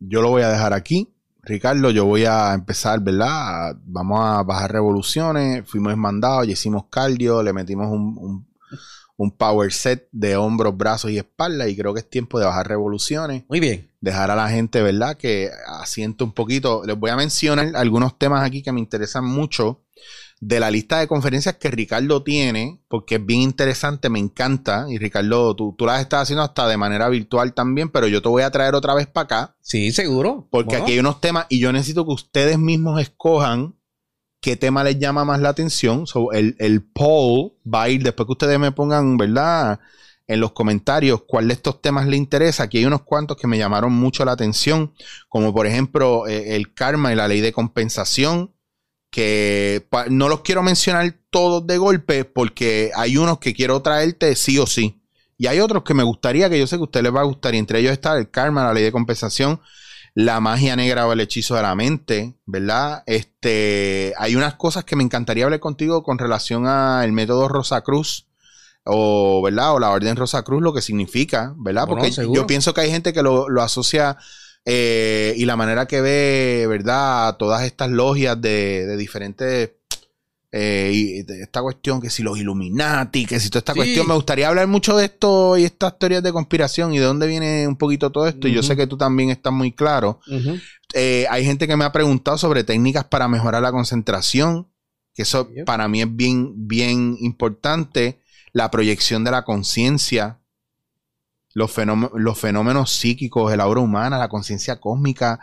[0.00, 1.10] yo lo voy a dejar aquí.
[1.42, 3.76] Ricardo, yo voy a empezar, ¿verdad?
[3.84, 5.68] Vamos a bajar revoluciones.
[5.68, 8.46] Fuimos mandados y hicimos cardio, le metimos un,
[9.36, 11.68] power set de hombros, brazos y espalda.
[11.68, 13.44] Y creo que es tiempo de bajar revoluciones.
[13.48, 13.90] Muy bien.
[14.00, 15.16] Dejar a la gente, ¿verdad?
[15.16, 16.82] Que asiente un poquito.
[16.86, 19.82] Les voy a mencionar algunos temas aquí que me interesan mucho
[20.46, 24.84] de la lista de conferencias que Ricardo tiene, porque es bien interesante, me encanta.
[24.90, 28.28] Y Ricardo, tú, tú las estás haciendo hasta de manera virtual también, pero yo te
[28.28, 29.56] voy a traer otra vez para acá.
[29.62, 30.46] Sí, seguro.
[30.50, 33.74] Porque aquí hay unos temas y yo necesito que ustedes mismos escojan
[34.42, 36.04] qué tema les llama más la atención.
[36.34, 39.80] el, el poll va a ir después que ustedes me pongan, ¿verdad?
[40.26, 42.64] En los comentarios cuál de estos temas les interesa.
[42.64, 44.92] Aquí hay unos cuantos que me llamaron mucho la atención,
[45.30, 48.53] como por ejemplo eh, el karma y la ley de compensación,
[49.14, 54.58] que no los quiero mencionar todos de golpe porque hay unos que quiero traerte sí
[54.58, 55.00] o sí.
[55.38, 57.24] Y hay otros que me gustaría, que yo sé que a usted les va a
[57.24, 59.60] gustar, y entre ellos está el karma, la ley de compensación,
[60.14, 63.04] la magia negra o el hechizo de la mente, ¿verdad?
[63.06, 68.26] Este, hay unas cosas que me encantaría hablar contigo con relación al método Rosa Cruz
[68.84, 69.74] o, ¿verdad?
[69.74, 71.86] O la orden Rosa Cruz, lo que significa, ¿verdad?
[71.86, 74.16] Porque yo pienso que hay gente que lo, asocia
[74.64, 77.36] eh, y la manera que ve, ¿verdad?
[77.36, 79.70] Todas estas logias de, de diferentes
[80.56, 84.46] eh, y esta cuestión, que si los Illuminati, que si toda esta cuestión, me gustaría
[84.46, 88.12] hablar mucho de esto y estas teorías de conspiración y de dónde viene un poquito
[88.12, 88.46] todo esto.
[88.46, 90.20] Y yo sé que tú también estás muy claro.
[90.92, 94.68] Eh, hay gente que me ha preguntado sobre técnicas para mejorar la concentración,
[95.12, 98.20] que eso para mí es bien, bien importante.
[98.52, 100.38] La proyección de la conciencia,
[101.54, 101.72] los,
[102.14, 105.40] los fenómenos psíquicos, el aura humana, la conciencia cósmica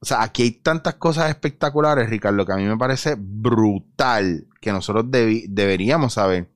[0.00, 4.72] o sea, aquí hay tantas cosas espectaculares, Ricardo, que a mí me parece brutal que
[4.72, 6.50] nosotros deberíamos saber.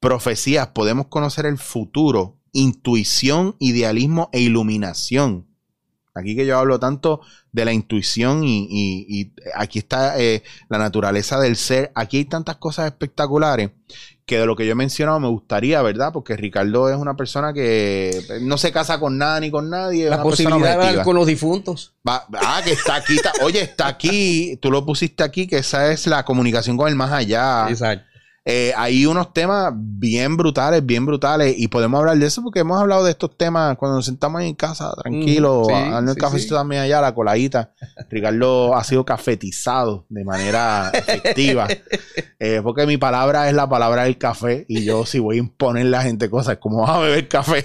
[0.00, 5.46] Profecías, podemos conocer el futuro, intuición, idealismo e iluminación.
[6.14, 7.20] Aquí que yo hablo tanto
[7.52, 11.92] de la intuición y, aquí está eh, la naturaleza del ser.
[11.94, 13.72] Aquí hay tantas cosas espectaculares
[14.26, 16.12] que de lo que yo he mencionado me gustaría, ¿verdad?
[16.12, 20.10] Porque Ricardo es una persona que no se casa con nada ni con nadie.
[20.10, 21.94] La posibilidad de con los difuntos.
[22.04, 23.16] ah, que está aquí.
[23.42, 24.58] oye, está aquí.
[24.60, 27.68] Tú lo pusiste aquí, que esa es la comunicación con el más allá.
[27.70, 28.15] Exacto.
[28.48, 32.80] Eh, hay unos temas bien brutales, bien brutales, y podemos hablar de eso porque hemos
[32.80, 37.00] hablado de estos temas cuando nos sentamos en casa, tranquilo, mm, el cafecito también allá,
[37.00, 37.72] la coladita.
[38.08, 41.66] Ricardo ha sido cafetizado de manera efectiva,
[42.38, 45.88] eh, porque mi palabra es la palabra del café, y yo si voy a imponer
[45.88, 47.64] a la gente cosas como a beber café.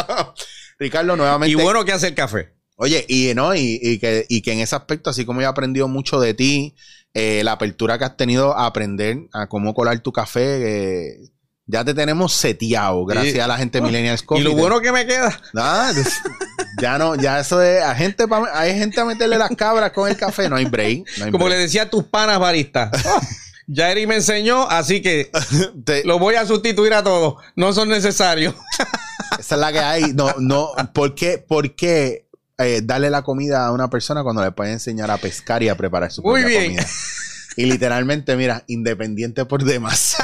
[0.78, 1.52] Ricardo, nuevamente.
[1.52, 2.54] Y bueno que hace el café.
[2.76, 6.20] Oye, y no, y, que, y que en ese aspecto, así como he aprendido mucho
[6.20, 6.76] de ti,
[7.18, 10.42] eh, la apertura que has tenido a aprender a cómo colar tu café.
[10.42, 11.30] Eh,
[11.64, 14.42] ya te tenemos seteado, gracias a la gente de Millennial Coffee.
[14.42, 15.40] Y lo bueno que me queda.
[16.78, 17.82] ya no, ya eso de.
[17.82, 21.06] A gente, hay gente a meterle las cabras con el café, no hay break.
[21.32, 22.90] Como le decía a tus panas baristas.
[23.68, 25.28] Ya Eri me enseñó, así que
[26.04, 27.34] lo voy a sustituir a todos.
[27.56, 28.54] No son necesarios.
[29.40, 30.12] Esa es la que hay.
[30.12, 30.70] No, no.
[30.92, 31.38] ¿Por qué?
[31.38, 32.25] ¿Por qué?
[32.58, 35.76] Eh, darle la comida a una persona cuando le puede enseñar a pescar y a
[35.76, 36.74] preparar su Muy bien.
[36.76, 36.86] comida.
[37.58, 40.16] Y literalmente, mira, independiente por demás.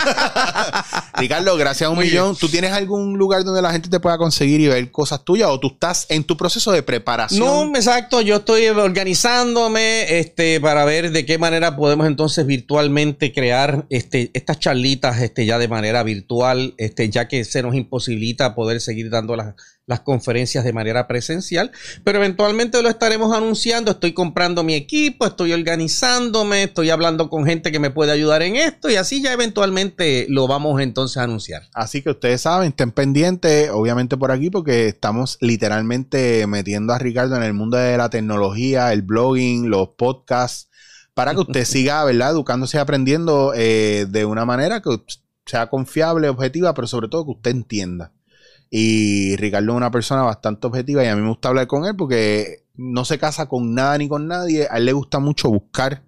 [1.16, 2.36] Ricardo, gracias a un millón.
[2.36, 5.58] ¿Tú tienes algún lugar donde la gente te pueda conseguir y ver cosas tuyas o
[5.58, 7.40] tú estás en tu proceso de preparación?
[7.40, 8.20] No, exacto.
[8.20, 14.58] Yo estoy organizándome este, para ver de qué manera podemos entonces virtualmente crear este, estas
[14.58, 19.36] charlitas este, ya de manera virtual, este, ya que se nos imposibilita poder seguir dando
[19.36, 19.54] las
[19.86, 21.72] las conferencias de manera presencial,
[22.04, 23.90] pero eventualmente lo estaremos anunciando.
[23.90, 28.56] Estoy comprando mi equipo, estoy organizándome, estoy hablando con gente que me puede ayudar en
[28.56, 31.62] esto y así ya eventualmente lo vamos entonces a anunciar.
[31.74, 37.36] Así que ustedes saben, estén pendientes, obviamente por aquí, porque estamos literalmente metiendo a Ricardo
[37.36, 40.68] en el mundo de la tecnología, el blogging, los podcasts,
[41.14, 42.30] para que usted siga, ¿verdad?
[42.30, 44.90] Educándose y aprendiendo eh, de una manera que
[45.44, 48.12] sea confiable, objetiva, pero sobre todo que usted entienda.
[48.74, 51.94] Y Ricardo es una persona bastante objetiva y a mí me gusta hablar con él
[51.94, 54.66] porque no se casa con nada ni con nadie.
[54.70, 56.04] A él le gusta mucho buscar.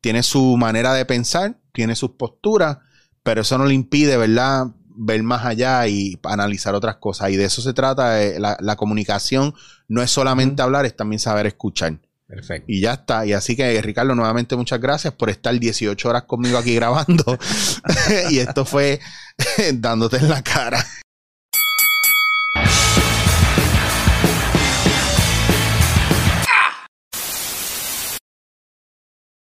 [0.00, 2.78] Tiene su manera de pensar, tiene sus posturas,
[3.24, 4.68] pero eso no le impide, ¿verdad?
[4.94, 7.30] Ver más allá y analizar otras cosas.
[7.30, 8.22] Y de eso se trata.
[8.22, 9.52] Eh, la, comunicación
[9.88, 11.98] no es solamente hablar, es también saber escuchar.
[12.28, 12.66] Perfecto.
[12.68, 13.26] Y ya está.
[13.26, 17.36] Y así que, Ricardo, nuevamente muchas gracias por estar 18 horas conmigo aquí grabando.
[18.30, 19.00] y esto fue
[19.74, 20.78] dándote en la cara.